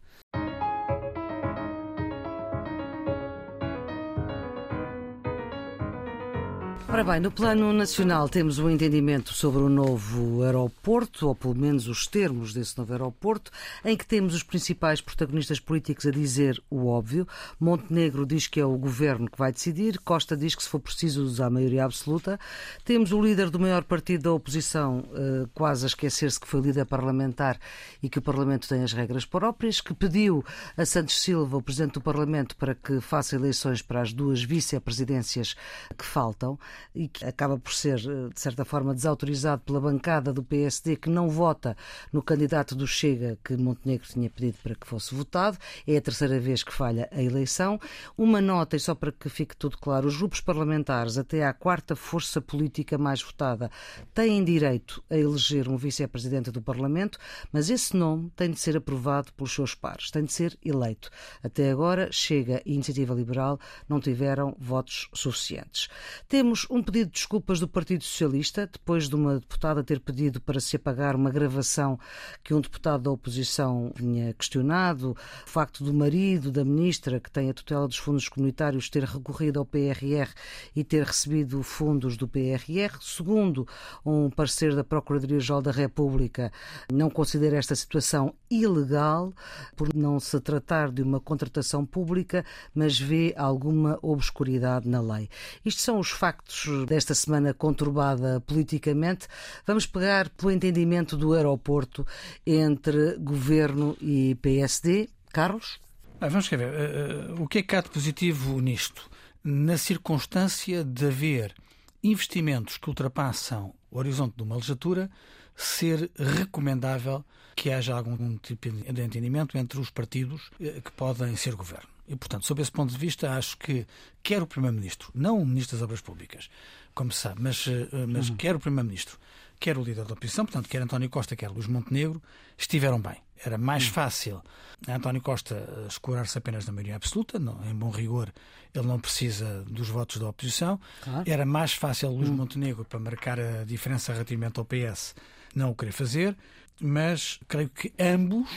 [6.89, 11.85] Ora bem, no plano nacional temos um entendimento sobre o novo aeroporto, ou pelo menos
[11.85, 13.51] os termos desse novo aeroporto,
[13.83, 17.27] em que temos os principais protagonistas políticos a dizer o óbvio.
[17.59, 21.23] Montenegro diz que é o governo que vai decidir, Costa diz que se for preciso
[21.23, 22.39] usar a maioria absoluta.
[22.85, 26.85] Temos o líder do maior partido da oposição eh, quase a esquecer-se que foi líder
[26.85, 27.59] parlamentar
[28.01, 30.43] e que o Parlamento tem as regras próprias, que pediu
[30.77, 35.53] a Santos Silva, o presidente do Parlamento, para que faça eleições para as duas vice-presidências
[35.97, 36.57] que faltam
[36.93, 41.09] e que acaba por ser, eh, de certa forma, desautorizado pela bancada do PSD, que
[41.09, 41.75] não vota
[42.11, 45.57] no candidato do Chega que Montenegro tinha pedido para que fosse votado.
[45.85, 47.79] É a terceira vez que falha a eleição.
[48.17, 51.95] Uma nota, e só para que fique tudo claro, os grupos parlamentares, até à quarta
[51.95, 53.69] força política mais votada,
[54.13, 57.17] têm direito a eleger um vice-presidente do Parlamento,
[57.51, 61.09] mas esse nome tem de ser aprovado pelos seus pares, tem de ser eleito.
[61.43, 65.87] Até agora, Chega e Iniciativa Liberal não tiveram votos suficientes.
[66.27, 70.59] Temos um pedido de desculpas do Partido Socialista, depois de uma deputada ter pedido para
[70.59, 71.97] se apagar uma gravação
[72.43, 77.49] que um deputado da oposição tinha questionado, o facto do marido da ministra, que tem
[77.49, 80.29] a tutela dos fundos comunitários, ter recorrido ao PRR
[80.75, 82.97] e ter recebido fundos do PRR.
[82.99, 83.67] Segundo
[84.05, 86.51] um parecer da Procuradoria-Geral da República,
[86.91, 89.33] não considera esta situação ilegal,
[89.75, 95.29] por não se tratar de uma contratação pública, mas vê alguma obscuridade na lei.
[95.63, 96.56] Isto são os factos
[96.87, 99.27] desta semana conturbada politicamente,
[99.65, 102.05] vamos pegar pelo entendimento do aeroporto
[102.45, 105.09] entre governo e PSD.
[105.31, 105.79] Carlos?
[106.19, 106.59] Ah, vamos ver.
[106.59, 109.09] Uh, o que é que há de positivo nisto?
[109.47, 111.55] na circunstância de haver
[112.03, 115.09] investimentos que ultrapassam o horizonte de uma legislatura,
[115.55, 117.23] ser recomendável
[117.55, 121.96] que haja algum tipo de entendimento entre os partidos eh, que podem ser governo.
[122.07, 123.85] E, portanto, sob esse ponto de vista, acho que
[124.23, 126.49] quer o Primeiro-Ministro, não o Ministro das Obras Públicas,
[126.93, 128.37] como se sabe, mas, eh, mas uhum.
[128.37, 129.17] quer o Primeiro-Ministro,
[129.59, 132.21] quer o líder da oposição, portanto, quer António Costa, quer Luís Montenegro,
[132.57, 133.17] estiveram bem.
[133.43, 133.91] Era mais uhum.
[133.91, 134.41] fácil
[134.87, 138.31] António Costa eh, escurar-se apenas na maioria absoluta, não, em bom rigor,
[138.73, 140.79] ele não precisa dos votos da oposição.
[141.01, 141.23] Claro.
[141.25, 142.35] Era mais fácil Luís uhum.
[142.35, 145.13] Montenegro, para marcar a diferença relativamente ao PS,
[145.53, 146.37] não o querer fazer,
[146.79, 148.47] mas creio que ambos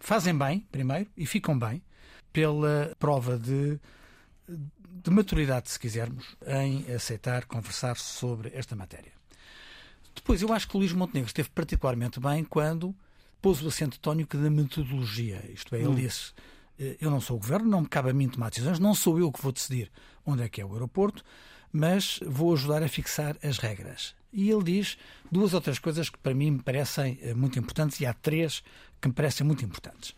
[0.00, 1.82] fazem bem, primeiro, e ficam bem
[2.36, 3.80] pela prova de,
[4.46, 9.12] de maturidade, se quisermos, em aceitar conversar sobre esta matéria.
[10.14, 12.94] Depois, eu acho que o Luís Montenegro esteve particularmente bem quando
[13.40, 15.42] pôs o acento tónico da metodologia.
[15.50, 15.94] Isto é, ele hum.
[15.94, 16.34] disse:
[16.78, 19.18] eh, Eu não sou o governo, não me cabe a mim tomar decisões, não sou
[19.18, 19.90] eu que vou decidir
[20.26, 21.24] onde é que é o aeroporto,
[21.72, 24.14] mas vou ajudar a fixar as regras.
[24.30, 24.98] E ele diz
[25.32, 28.62] duas outras coisas que para mim me parecem eh, muito importantes, e há três
[29.00, 30.14] que me parecem muito importantes.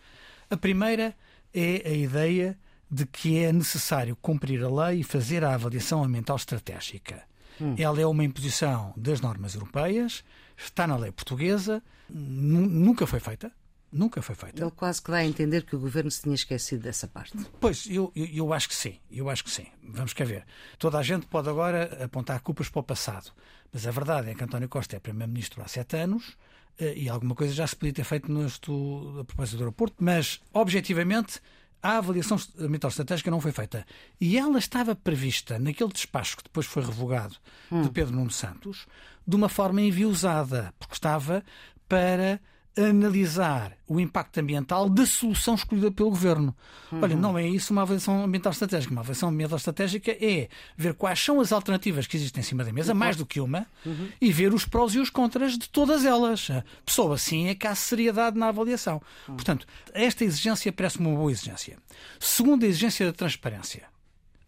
[0.50, 1.14] A primeira
[1.52, 2.58] é a ideia
[2.90, 7.22] de que é necessário cumprir a lei e fazer a avaliação ambiental estratégica.
[7.60, 7.74] Hum.
[7.76, 10.24] Ela é uma imposição das normas europeias,
[10.56, 13.52] está na lei portuguesa, nunca foi feita.
[13.90, 14.62] Nunca foi feita.
[14.62, 17.32] Ele quase que dá a entender que o governo se tinha esquecido dessa parte.
[17.58, 18.98] Pois, eu, eu, eu acho que sim.
[19.10, 19.66] Eu acho que sim.
[19.82, 20.44] Vamos cá ver.
[20.78, 23.32] Toda a gente pode agora apontar culpas para o passado.
[23.72, 26.36] Mas a verdade é que António Costa é Primeiro-Ministro há sete anos
[26.78, 30.40] e alguma coisa já se podia ter feito no estudo, a propósito do aeroporto, mas,
[30.52, 31.40] objetivamente,
[31.82, 33.86] a avaliação ambiental estratégica não foi feita.
[34.20, 37.36] E ela estava prevista naquele despacho que depois foi revogado
[37.70, 37.82] hum.
[37.82, 38.86] de Pedro Nuno Santos
[39.26, 41.44] de uma forma enviosada, porque estava
[41.88, 42.40] para
[42.78, 46.54] analisar o impacto ambiental da solução escolhida pelo governo.
[46.92, 47.02] Uhum.
[47.02, 48.92] Olha, não é isso uma avaliação ambiental estratégica.
[48.92, 52.72] Uma avaliação ambiental estratégica é ver quais são as alternativas que existem em cima da
[52.72, 54.08] mesa, mais do que uma, uhum.
[54.20, 56.48] e ver os prós e os contras de todas elas.
[56.84, 59.02] Pessoa assim é que há seriedade na avaliação.
[59.26, 59.34] Uhum.
[59.34, 61.78] Portanto, esta exigência parece-me uma boa exigência.
[62.20, 63.84] Segunda exigência da transparência.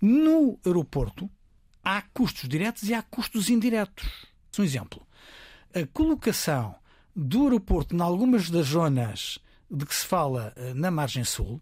[0.01, 1.29] No aeroporto
[1.83, 4.09] há custos diretos e há custos indiretos.
[4.59, 5.07] Um exemplo.
[5.75, 6.75] A colocação
[7.15, 9.39] do aeroporto, em algumas das zonas
[9.71, 11.61] de que se fala eh, na margem sul,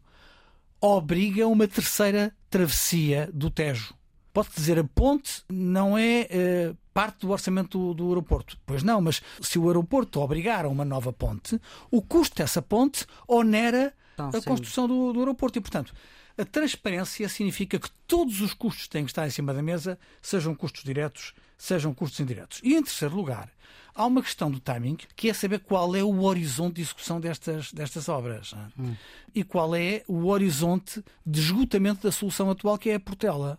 [0.81, 3.95] obriga uma terceira travessia do Tejo.
[4.33, 6.29] Pode dizer, a ponte não é
[6.71, 8.59] uh, parte do orçamento do, do, aeroporto.
[8.65, 13.05] Pois não, mas se o aeroporto obrigar a uma nova ponte, o custo dessa ponte
[13.27, 14.43] onera então, a sim.
[14.43, 15.59] construção do, do aeroporto.
[15.59, 15.93] E, portanto,
[16.37, 20.55] a transparência significa que todos os custos têm que estar em cima da mesa, sejam
[20.55, 22.61] custos diretos, sejam custos indiretos.
[22.63, 23.51] E, em terceiro lugar,
[23.95, 27.73] há uma questão do timing, que é saber qual é o horizonte de execução destas,
[27.73, 28.81] destas obras é?
[28.83, 28.95] hum.
[29.35, 33.59] e qual é o horizonte de esgotamento da solução atual, que é a Portela.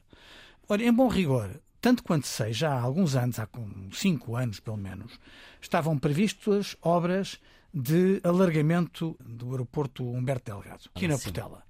[0.68, 1.50] Ora, em bom rigor,
[1.82, 3.48] tanto quanto sei, já há alguns anos, há
[3.92, 5.20] cinco anos pelo menos,
[5.62, 7.39] estavam previstas obras
[7.74, 11.63] de alargamento do aeroporto Humberto Delgado, aqui ah, na Portela.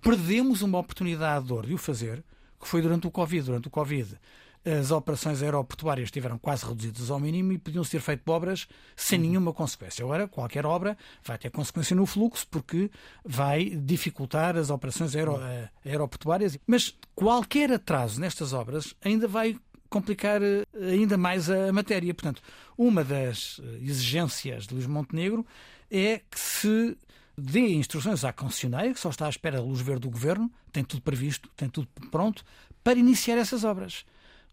[0.00, 2.24] Perdemos uma oportunidade de ouro de o fazer,
[2.58, 3.46] que foi durante o Covid.
[3.46, 4.18] Durante o Covid,
[4.64, 9.26] as operações aeroportuárias estiveram quase reduzidas ao mínimo e podiam ser feitas obras sem uhum.
[9.26, 10.04] nenhuma consequência.
[10.04, 12.90] Agora, qualquer obra vai ter consequência no fluxo porque
[13.24, 15.42] vai dificultar as operações aero, uhum.
[15.42, 16.58] eh, aeroportuárias.
[16.66, 22.12] Mas qualquer atraso nestas obras ainda vai complicar eh, ainda mais a matéria.
[22.12, 22.42] Portanto,
[22.76, 25.46] uma das eh, exigências de Luís Montenegro
[25.90, 26.98] é que se
[27.36, 30.84] dê instruções à concessionária, que só está à espera da luz verde do governo, tem
[30.84, 32.44] tudo previsto, tem tudo pronto,
[32.84, 34.04] para iniciar essas obras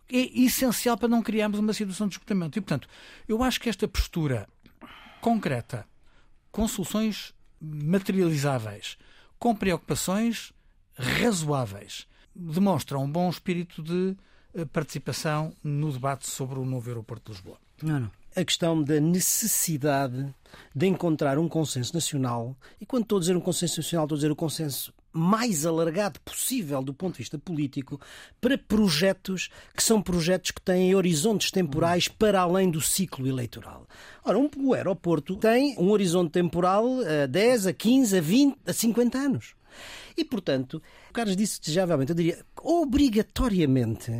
[0.09, 2.57] é essencial para não criarmos uma situação de esgotamento.
[2.57, 2.87] E, portanto,
[3.27, 4.47] eu acho que esta postura
[5.21, 5.85] concreta,
[6.51, 8.97] com soluções materializáveis,
[9.37, 10.53] com preocupações
[10.95, 14.15] razoáveis, demonstra um bom espírito de
[14.53, 17.57] eh, participação no debate sobre o novo aeroporto de Lisboa.
[17.81, 18.11] Não, não.
[18.35, 20.33] A questão da necessidade
[20.75, 24.19] de encontrar um consenso nacional, e quando estou a dizer um consenso nacional, estou a
[24.19, 27.99] dizer o consenso mais alargado possível do ponto de vista político
[28.39, 33.87] para projetos que são projetos que têm horizontes temporais para além do ciclo eleitoral.
[34.23, 36.85] Ora, um, o aeroporto tem um horizonte temporal
[37.23, 39.55] a 10, a 15, a 20, a 50 anos.
[40.17, 44.11] E, portanto, o Carlos disse desejavelmente, eu diria, obrigatoriamente,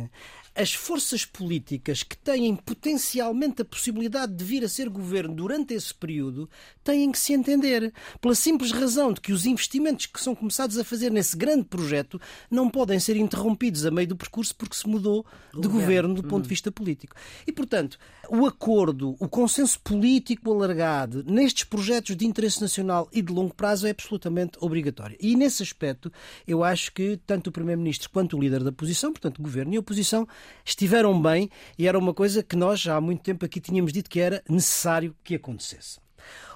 [0.58, 5.94] as forças políticas que têm potencialmente a possibilidade de vir a ser governo durante esse
[5.94, 6.50] período
[6.82, 7.94] têm que se entender.
[8.20, 12.20] Pela simples razão de que os investimentos que são começados a fazer nesse grande projeto
[12.50, 16.24] não podem ser interrompidos a meio do percurso porque se mudou de governo, governo do
[16.24, 17.14] ponto de vista político.
[17.46, 17.96] E, portanto,
[18.28, 23.86] o acordo, o consenso político alargado nestes projetos de interesse nacional e de longo prazo
[23.86, 25.16] é absolutamente obrigatório.
[25.20, 26.12] E nesse aspecto,
[26.48, 30.26] eu acho que tanto o Primeiro-Ministro quanto o líder da oposição, portanto, governo e oposição,
[30.64, 34.08] estiveram bem e era uma coisa que nós já há muito tempo aqui tínhamos dito
[34.10, 35.98] que era necessário que acontecesse.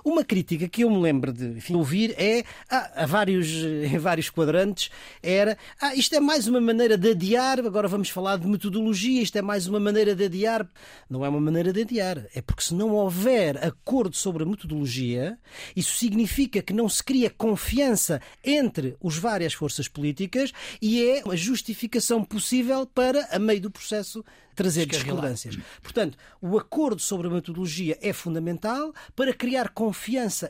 [0.05, 4.29] Uma crítica que eu me lembro de enfim, ouvir é, ah, a vários, em vários
[4.29, 4.91] quadrantes,
[5.23, 9.37] era ah, isto é mais uma maneira de adiar, agora vamos falar de metodologia, isto
[9.37, 10.69] é mais uma maneira de adiar.
[11.09, 15.39] Não é uma maneira de adiar, é porque se não houver acordo sobre a metodologia,
[15.77, 21.37] isso significa que não se cria confiança entre as várias forças políticas e é uma
[21.37, 25.59] justificação possível para, a meio do processo, trazer discordâncias.
[25.83, 29.92] Portanto, o acordo sobre a metodologia é fundamental para criar confiança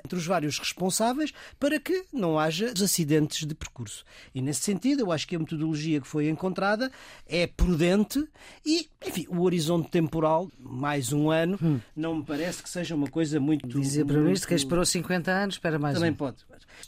[0.02, 4.04] entre os vários responsáveis para que não haja acidentes de percurso.
[4.34, 6.90] E nesse sentido, eu acho que a metodologia que foi encontrada
[7.26, 8.26] é prudente
[8.64, 11.80] e, enfim, o horizonte temporal, mais um ano, hum.
[11.94, 13.66] não me parece que seja uma coisa muito.
[13.66, 16.14] Dizia para o Ministro que esperou 50 anos, espera mais Também um.
[16.14, 16.38] pode.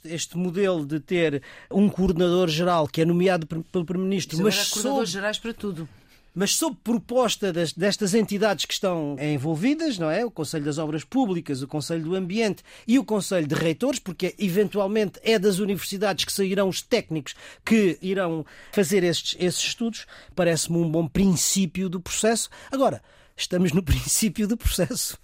[0.05, 4.71] Este modelo de ter um coordenador-geral que é nomeado pelo Primeiro-Ministro, mas.
[4.71, 5.89] Coordenadores gerais para tudo
[6.35, 10.25] mas sob proposta das, destas entidades que estão envolvidas, não é?
[10.25, 14.35] O Conselho das Obras Públicas, o Conselho do Ambiente e o Conselho de Reitores, porque
[14.39, 20.79] eventualmente é das universidades que sairão os técnicos que irão fazer estes, esses estudos, parece-me
[20.79, 22.51] um bom princípio do processo.
[22.71, 23.01] Agora,
[23.37, 25.19] estamos no princípio do processo.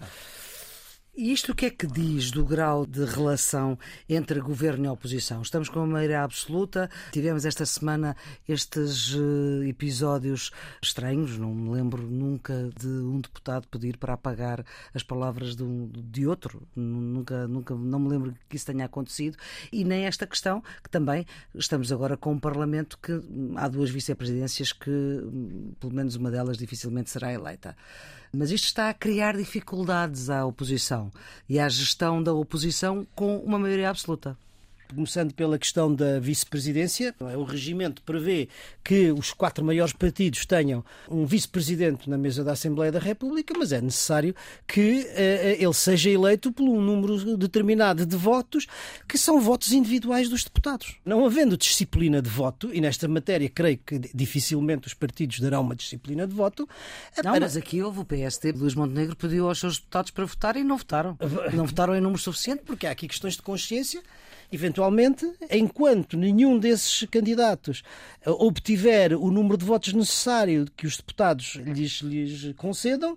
[1.20, 3.78] E isto o que é que diz do grau de relação
[4.08, 5.42] entre governo e oposição?
[5.42, 6.88] Estamos com uma maioria absoluta.
[7.12, 8.16] Tivemos esta semana
[8.48, 10.50] estes eh, episódios
[10.82, 11.36] estranhos.
[11.36, 16.26] Não me lembro nunca de um deputado pedir para apagar as palavras de, um, de
[16.26, 16.66] outro.
[16.74, 19.36] Nunca, nunca, não me lembro que isso tenha acontecido.
[19.70, 23.90] E nem esta questão, que também estamos agora com um Parlamento que hum, há duas
[23.90, 27.76] vice-presidências que, hum, pelo menos uma delas, dificilmente será eleita.
[28.32, 31.09] Mas isto está a criar dificuldades à oposição
[31.48, 34.36] e à gestão da oposição com uma maioria absoluta
[34.94, 37.14] começando pela questão da vice-presidência.
[37.36, 38.48] O regimento prevê
[38.84, 43.72] que os quatro maiores partidos tenham um vice-presidente na mesa da Assembleia da República, mas
[43.72, 44.34] é necessário
[44.66, 48.66] que uh, ele seja eleito por um número determinado de votos,
[49.08, 50.96] que são votos individuais dos deputados.
[51.04, 55.74] Não havendo disciplina de voto, e nesta matéria creio que dificilmente os partidos darão uma
[55.74, 56.68] disciplina de voto.
[57.16, 57.40] Não, para...
[57.40, 60.76] mas aqui houve o PSD, Luís Montenegro pediu aos seus deputados para votarem e não
[60.76, 61.18] votaram.
[61.52, 62.62] Não votaram em número suficiente.
[62.64, 64.02] Porque há aqui questões de consciência
[64.52, 67.82] Eventualmente, enquanto nenhum desses candidatos
[68.24, 73.16] eh, obtiver o número de votos necessário que os deputados lhes, lhes concedam,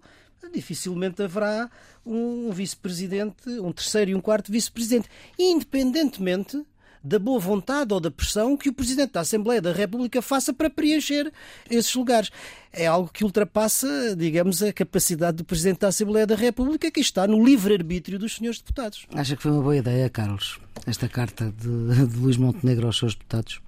[0.53, 1.69] dificilmente haverá
[2.05, 6.63] um vice-presidente, um terceiro e um quarto vice-presidente, independentemente
[7.03, 10.69] da boa vontade ou da pressão que o Presidente da Assembleia da República faça para
[10.69, 11.31] preencher
[11.69, 12.31] esses lugares.
[12.71, 17.27] É algo que ultrapassa, digamos, a capacidade do Presidente da Assembleia da República, que está
[17.27, 19.05] no livre-arbítrio dos senhores deputados.
[19.13, 23.13] Acha que foi uma boa ideia, Carlos, esta carta de, de Luís Montenegro aos seus
[23.13, 23.61] deputados?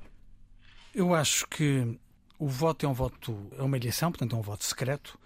[0.93, 1.99] Eu acho que
[2.39, 5.19] o voto é um voto, é uma eleição, portanto é um voto secreto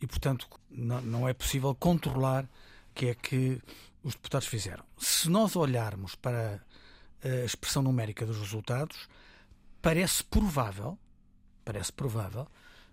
[0.00, 3.58] e, portanto, não, não é possível controlar o que é que
[4.02, 4.84] os deputados fizeram.
[4.98, 6.60] Se nós olharmos para
[7.24, 9.08] a expressão numérica dos resultados,
[9.80, 10.98] parece provável,
[11.64, 12.46] parece provável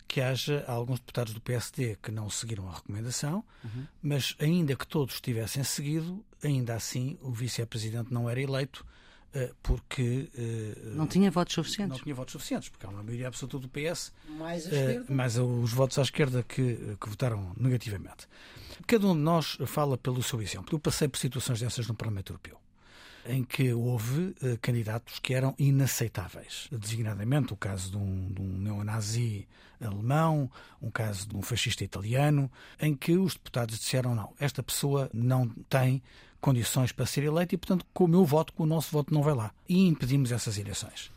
[0.08, 3.88] que haja alguns deputados do PSD que não seguiram a recomendação, uhum.
[4.02, 8.86] mas ainda que todos tivessem seguido, ainda assim o vice-presidente não era eleito
[9.34, 11.98] eh, porque eh, não tinha votos suficientes.
[11.98, 14.70] Não tinha votos suficientes, porque há uma maioria absoluta do PS, mais, uh,
[15.08, 18.28] mais os votos à esquerda que, que votaram negativamente.
[18.86, 20.76] Cada um de nós fala pelo seu exemplo.
[20.76, 22.60] Eu passei por situações dessas no Parlamento Europeu
[23.26, 26.68] em que houve uh, candidatos que eram inaceitáveis.
[26.72, 29.48] Designadamente o caso de um, de um neonazi
[29.80, 30.50] alemão,
[30.82, 35.50] um caso de um fascista italiano, em que os deputados disseram não, esta pessoa não
[35.70, 36.02] tem
[36.40, 39.22] condições para ser eleita e, portanto, com o meu voto, com o nosso voto não
[39.22, 39.52] vai lá.
[39.68, 41.12] E impedimos essas eleições.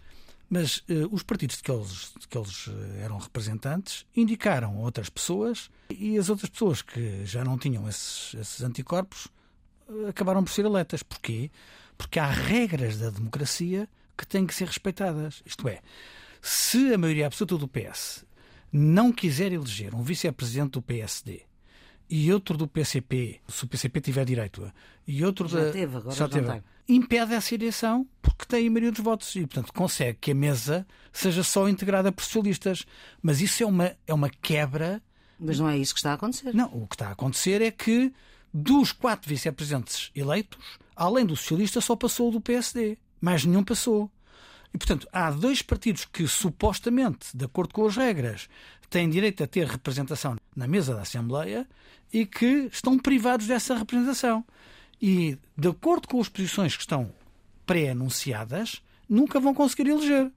[0.49, 5.09] Mas uh, os partidos de que eles, de que eles eh, eram representantes indicaram outras
[5.09, 9.27] pessoas e as outras pessoas que já não tinham esses, esses anticorpos
[10.09, 11.03] acabaram por ser eleitas.
[11.03, 11.51] Porquê?
[11.97, 15.43] Porque há regras da democracia que têm que ser respeitadas.
[15.45, 15.81] Isto é,
[16.41, 18.25] se a maioria absoluta do PS
[18.73, 21.43] não quiser eleger um vice-presidente do PSD
[22.09, 24.71] e outro do PCP, se o PCP tiver direito,
[25.07, 25.73] e outro já da.
[25.73, 26.63] Teve, agora já teve.
[26.87, 30.87] Impede essa eleição, porque tem a maioria dos votos e, portanto, consegue que a mesa
[31.11, 32.85] seja só integrada por socialistas.
[33.23, 35.03] Mas isso é uma, é uma quebra.
[35.39, 36.55] Mas não é isso que está a acontecer.
[36.55, 38.13] Não, o que está a acontecer é que
[38.55, 42.97] dos quatro vice-presidentes eleitos, além do socialista, só passou o do PSD.
[43.21, 44.09] Mais nenhum passou.
[44.73, 48.49] E, portanto, há dois partidos que supostamente, de acordo com as regras,
[48.89, 51.67] têm direito a ter representação na mesa da Assembleia
[52.13, 54.45] e que estão privados dessa representação.
[55.03, 57.13] E, de acordo com as posições que estão
[57.67, 60.31] pré-anunciadas, nunca vão conseguir eleger.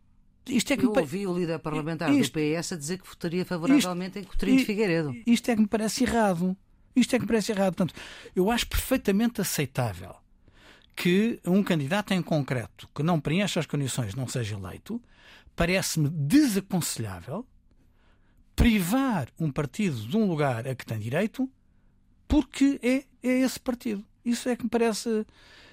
[0.47, 3.45] Isto é que Eu ouvi o líder parlamentar isto, do PS a dizer que votaria
[3.45, 5.15] favoravelmente isto, em Coutinho de Figueiredo.
[5.25, 6.57] Isto é que me parece errado.
[6.97, 7.75] Isto é que me parece errado.
[7.75, 7.93] Portanto,
[8.35, 10.15] eu acho perfeitamente aceitável
[10.95, 15.01] que um candidato em concreto que não preencha as condições não seja eleito.
[15.55, 17.45] Parece-me desaconselhável
[18.55, 21.49] privar um partido de um lugar a que tem direito
[22.27, 24.03] porque é, é esse partido.
[24.25, 25.25] Isso é que me parece.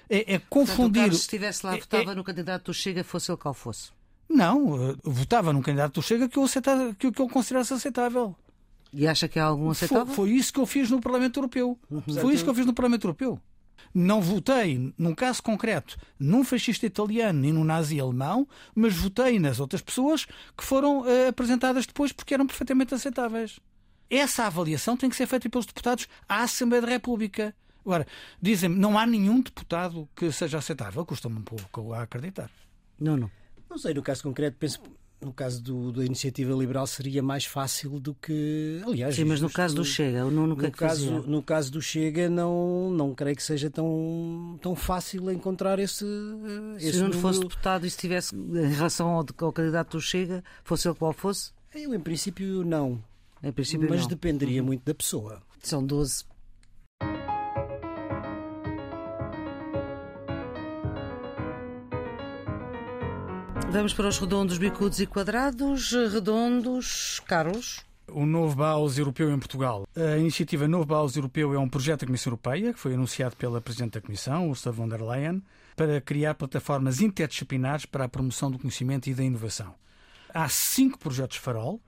[0.07, 1.01] É, é confundir.
[1.01, 2.15] Portanto, se estivesse lá, é, votava é...
[2.15, 3.89] no candidato do Chega, fosse ele qual fosse.
[4.29, 8.35] Não, uh, votava num candidato do Chega que eu, aceitava, que, que eu considerasse aceitável.
[8.95, 10.05] E acha que há algum aceitável?
[10.07, 11.77] Foi, foi isso que eu fiz no Parlamento Europeu.
[11.89, 12.01] Uhum.
[12.01, 13.39] Foi isso que eu fiz no Parlamento Europeu.
[13.93, 19.59] Não votei, num caso concreto, num fascista italiano nem num nazi alemão, mas votei nas
[19.59, 20.25] outras pessoas
[20.57, 23.59] que foram uh, apresentadas depois porque eram perfeitamente aceitáveis.
[24.09, 27.55] Essa avaliação tem que ser feita pelos deputados à Assembleia da República.
[27.85, 28.05] Agora,
[28.41, 31.05] dizem-me, não há nenhum deputado que seja aceitável.
[31.05, 32.49] Custa-me um pouco a acreditar.
[32.99, 33.31] Não, não.
[33.69, 34.81] Não sei, no caso concreto, penso
[35.25, 39.49] no caso do, da iniciativa liberal seria mais fácil do que aliás sim mas no
[39.49, 44.59] caso do Chega no, caso no caso do Chega não não creio que seja tão
[44.61, 46.05] tão fácil encontrar esse,
[46.77, 47.21] esse se não número...
[47.21, 51.11] fosse deputado e se tivesse em relação ao, ao, candidato do Chega fosse ele qual
[51.11, 51.51] fosse?
[51.73, 53.03] Eu em princípio não.
[53.43, 54.07] Em princípio mas não.
[54.07, 54.67] dependeria uhum.
[54.67, 55.41] muito da pessoa.
[55.61, 56.23] São 12
[63.75, 65.91] Vamos para os redondos, bicudos e quadrados.
[65.91, 67.81] Redondos, Carlos.
[68.07, 69.85] O Novo Baus Europeu em Portugal.
[69.93, 73.59] A iniciativa Novo Baus Europeu é um projeto da Comissão Europeia que foi anunciado pela
[73.59, 75.43] Presidente da Comissão, Ursula von der Leyen,
[75.75, 79.75] para criar plataformas interdisciplinares para a promoção do conhecimento e da inovação.
[80.33, 81.81] Há cinco projetos farol.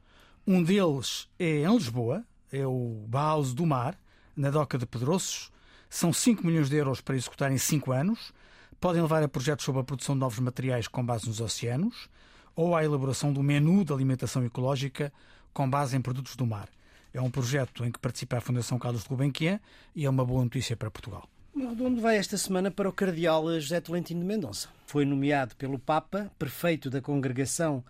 [0.45, 3.97] Um deles é em Lisboa, é o Baus do Mar,
[4.35, 5.53] na Doca de Pedroços.
[5.89, 8.33] São 5 milhões de euros para executar em 5 anos
[8.79, 12.09] podem levar a projetos sobre a produção de novos materiais com base nos oceanos
[12.55, 15.11] ou à elaboração do menu de alimentação ecológica
[15.53, 16.69] com base em produtos do mar.
[17.13, 19.59] É um projeto em que participa a Fundação Carlos de Gulbenkian
[19.95, 21.27] e é uma boa notícia para Portugal.
[21.55, 24.69] O redondo vai esta semana para o Cardeal José Tolentino de Mendonça.
[24.85, 27.83] Foi nomeado pelo Papa prefeito da Congregação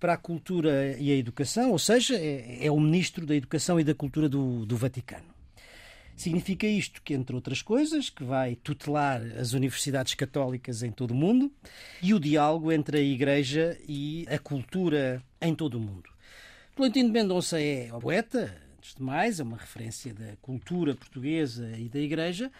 [0.00, 3.84] para a Cultura e a Educação, ou seja, é, é o Ministro da Educação e
[3.84, 5.33] da Cultura do, do Vaticano.
[6.16, 11.14] Significa isto que, entre outras coisas, que vai tutelar as universidades católicas em todo o
[11.14, 11.50] mundo
[12.00, 16.08] e o diálogo entre a Igreja e a cultura em todo o mundo.
[16.76, 21.98] Tolentino Mendonça é poeta, antes de mais, é uma referência da cultura portuguesa e da
[21.98, 22.50] Igreja.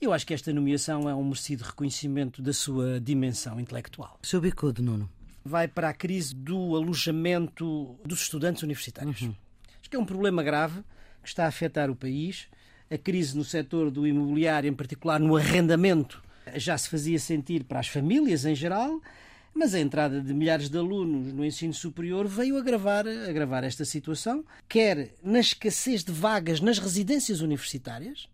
[0.00, 4.18] Eu acho que esta nomeação é um merecido reconhecimento da sua dimensão intelectual.
[4.22, 5.08] Seu bicudo, Nuno.
[5.44, 9.22] Vai para a crise do alojamento dos estudantes universitários.
[9.22, 9.34] Uhum.
[9.80, 10.82] Acho que é um problema grave
[11.22, 12.48] que está a afetar o país
[12.94, 16.22] a crise no setor do imobiliário, em particular no arrendamento,
[16.54, 19.00] já se fazia sentir para as famílias em geral,
[19.52, 24.44] mas a entrada de milhares de alunos no ensino superior veio agravar, agravar esta situação,
[24.68, 28.28] quer na escassez de vagas nas residências universitárias,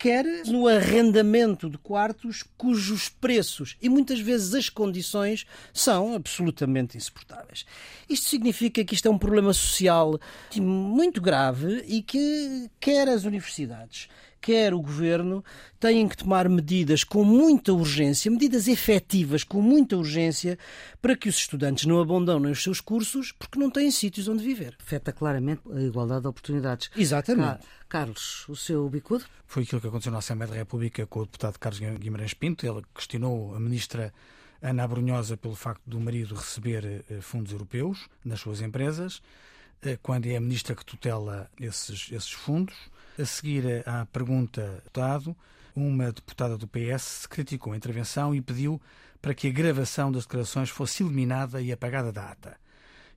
[0.00, 5.44] quer no arrendamento de quartos cujos preços e muitas vezes as condições
[5.74, 7.66] são absolutamente insuportáveis.
[8.08, 10.18] Isto significa que isto é um problema social
[10.56, 14.08] muito grave e que quer as universidades,
[14.40, 15.44] quer o governo
[15.78, 20.58] têm que tomar medidas com muita urgência, medidas efetivas com muita urgência,
[21.00, 24.76] para que os estudantes não abandonem os seus cursos porque não têm sítios onde viver.
[24.80, 26.90] Afeta claramente a igualdade de oportunidades.
[26.96, 27.60] Exatamente.
[27.88, 29.24] Carlos, o seu bicudo?
[29.46, 32.64] Foi aquilo que aconteceu na Assembleia da República com o deputado Carlos Guimarães Pinto.
[32.64, 34.12] Ele questionou a ministra
[34.62, 39.22] Ana Abrunhosa pelo facto do marido receber eh, fundos europeus nas suas empresas,
[39.82, 42.76] eh, quando é a ministra que tutela esses, esses fundos.
[43.20, 45.36] A seguir à pergunta do deputado,
[45.76, 48.80] uma deputada do PS criticou a intervenção e pediu
[49.20, 52.56] para que a gravação das declarações fosse eliminada e apagada da ata.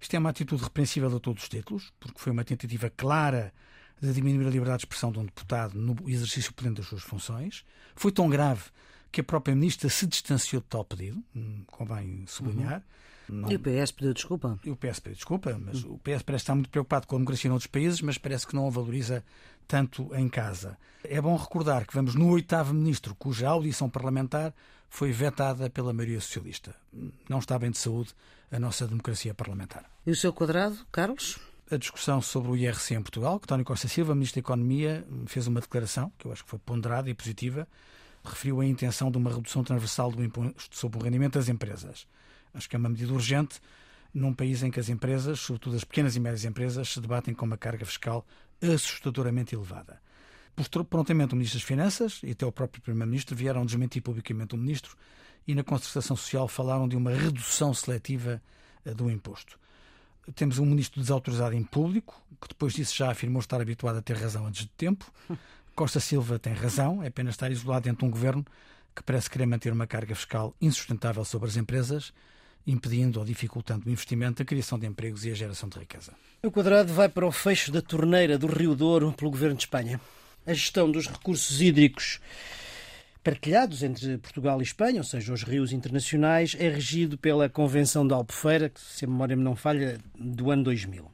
[0.01, 3.54] Isto é uma atitude repreensível a todos os títulos, porque foi uma tentativa clara
[4.01, 7.64] de diminuir a liberdade de expressão de um deputado no exercício pleno das suas funções.
[7.95, 8.64] Foi tão grave
[9.10, 12.80] que a própria ministra se distanciou de tal pedido, hum, convém sublinhar.
[12.80, 12.82] Uhum.
[13.30, 13.51] Não...
[13.51, 14.59] E o PS pediu desculpa?
[14.63, 17.49] E o PS pediu desculpa, mas o PS parece estar muito preocupado com a democracia
[17.49, 19.24] noutros países, mas parece que não a valoriza
[19.67, 20.78] tanto em casa.
[21.03, 24.53] É bom recordar que vamos no oitavo ministro cuja audição parlamentar
[24.89, 26.76] foi vetada pela maioria socialista.
[27.28, 28.13] Não está bem de saúde
[28.51, 29.86] a nossa democracia parlamentar.
[30.05, 31.39] E o seu quadrado, Carlos?
[31.71, 35.47] A discussão sobre o IRC em Portugal, que António Costa Silva, Ministro da Economia, fez
[35.47, 37.67] uma declaração, que eu acho que foi ponderada e positiva,
[38.24, 42.05] referiu a intenção de uma redução transversal do imposto sobre o rendimento das empresas.
[42.54, 43.60] Acho que é uma medida urgente
[44.14, 47.45] num país em que as empresas, sobretudo as pequenas e médias empresas, se debatem com
[47.45, 48.26] uma carga fiscal
[48.62, 49.99] assustadoramente elevada.
[50.56, 54.58] Postou prontamente o Ministro das Finanças e até o próprio Primeiro-Ministro vieram desmentir publicamente o
[54.58, 54.95] Ministro
[55.47, 58.41] e na concertação social falaram de uma redução seletiva
[58.86, 59.60] eh, do imposto.
[60.36, 64.16] Temos um Ministro desautorizado em público, que depois disso já afirmou estar habituado a ter
[64.16, 65.12] razão antes de tempo.
[65.76, 68.45] Costa Silva tem razão, é apenas estar isolado dentro de um governo
[68.95, 72.14] que parece querer manter uma carga fiscal insustentável sobre as empresas,
[72.66, 76.14] impedindo ou dificultando o investimento, a criação de empregos e a geração de riqueza.
[76.41, 79.99] O quadrado vai para o fecho da torneira do Rio Douro pelo governo de Espanha
[80.45, 82.20] a gestão dos recursos hídricos
[83.24, 88.14] partilhados entre Portugal e Espanha, ou seja, os rios internacionais, é regido pela Convenção de
[88.14, 91.12] Albufeira, que, se a memória me não falha, do ano 2000.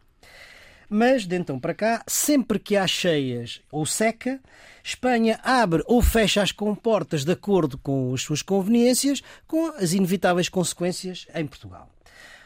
[0.89, 4.39] Mas, de então para cá, sempre que há cheias ou seca,
[4.83, 10.49] Espanha abre ou fecha as comportas de acordo com as suas conveniências, com as inevitáveis
[10.49, 11.87] consequências em Portugal.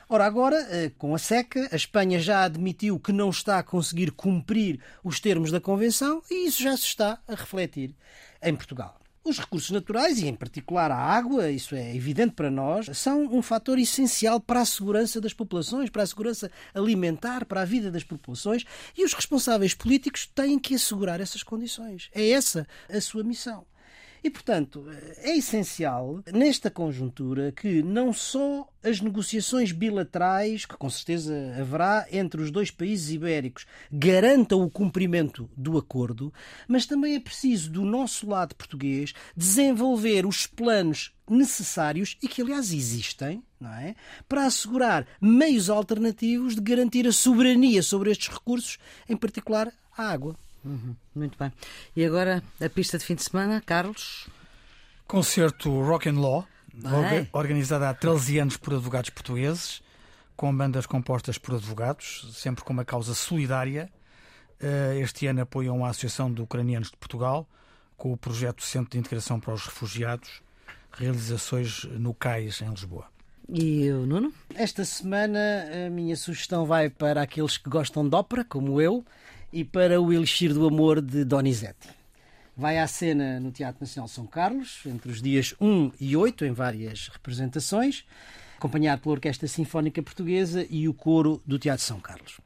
[0.10, 4.12] Ora, agora, eh, com a seca, a Espanha já admitiu que não está a conseguir
[4.12, 7.96] cumprir os termos da Convenção e isso já se está a refletir
[8.42, 9.00] em Portugal.
[9.26, 13.42] Os recursos naturais, e em particular a água, isso é evidente para nós, são um
[13.42, 18.04] fator essencial para a segurança das populações, para a segurança alimentar, para a vida das
[18.04, 18.66] populações,
[18.98, 22.10] e os responsáveis políticos têm que assegurar essas condições.
[22.14, 23.66] É essa a sua missão.
[24.24, 24.86] E, portanto,
[25.18, 32.42] é essencial, nesta conjuntura, que não só as negociações bilaterais, que com certeza haverá entre
[32.42, 36.34] os dois países ibéricos, garantam o cumprimento do acordo,
[36.70, 42.72] mas também é preciso, do nosso lado português, desenvolver os planos necessários e que, aliás,
[42.72, 43.94] existem, não é?
[44.30, 48.78] Para assegurar meios alternativos de garantir a soberania sobre estes recursos,
[49.10, 50.38] em particular a água.
[50.64, 51.52] Uhum, muito bem.
[51.96, 54.28] E agora a pista de fim de semana, Carlos?
[55.08, 57.28] Concerto Rock and Law, bem.
[57.34, 59.82] organizado há 13 anos por advogados portugueses,
[60.36, 63.90] com bandas compostas por advogados, sempre com uma causa solidária.
[64.60, 67.48] Eh, este ano apoiam a Associação de Ucranianos de Portugal,
[67.98, 70.42] com o projeto Centro de Integração para os Refugiados,
[70.92, 73.06] realizações no CAIS, em Lisboa.
[73.50, 74.34] E o Nuno?
[74.56, 75.40] Esta semana
[75.86, 79.04] a minha sugestão vai para aqueles que gostam de ópera, como eu,
[79.54, 81.88] e para o Elixir do Amor de Donizetti.
[82.58, 86.52] Vai à cena no Teatro Nacional São Carlos, entre os dias 1 e 8, em
[86.52, 88.04] várias representações,
[88.58, 92.40] acompanhado pela Orquestra Sinfónica Portuguesa e o coro do Teatro São Carlos.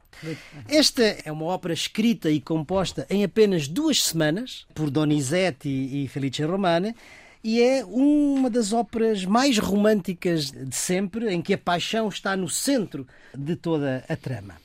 [0.68, 6.42] Esta é uma ópera escrita e composta em apenas duas semanas por Donizetti e Felice
[6.42, 6.94] Romane
[7.42, 12.48] e é uma das óperas mais românticas de sempre, em que a paixão está no
[12.48, 14.56] centro de toda a trama.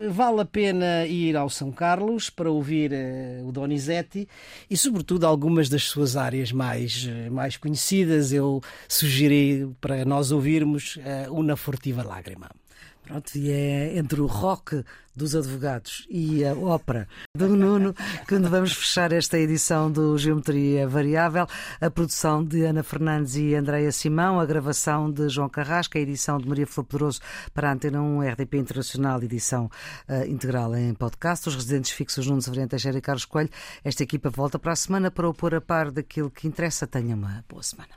[0.00, 4.28] Vale a pena ir ao São Carlos para ouvir uh, o Donizetti
[4.68, 8.32] e, sobretudo, algumas das suas áreas mais, uh, mais conhecidas.
[8.32, 12.50] Eu sugeri para nós ouvirmos uh, Una Furtiva Lágrima.
[13.04, 14.82] Pronto, e é entre o rock
[15.14, 17.94] dos advogados e a ópera do Nuno
[18.26, 21.46] que vamos fechar esta edição do Geometria Variável.
[21.80, 26.38] A produção de Ana Fernandes e Andréia Simão, a gravação de João Carrasca, a edição
[26.38, 27.20] de Maria Flor Pedroso
[27.52, 29.70] para a Antena 1 RDP Internacional, edição
[30.08, 31.48] uh, integral em podcast.
[31.48, 33.50] Os residentes fixos Nuno Severino Teixeira e Carlos Coelho.
[33.84, 36.86] Esta equipa volta para a semana para opor a par daquilo que interessa.
[36.86, 37.90] Tenha uma boa semana.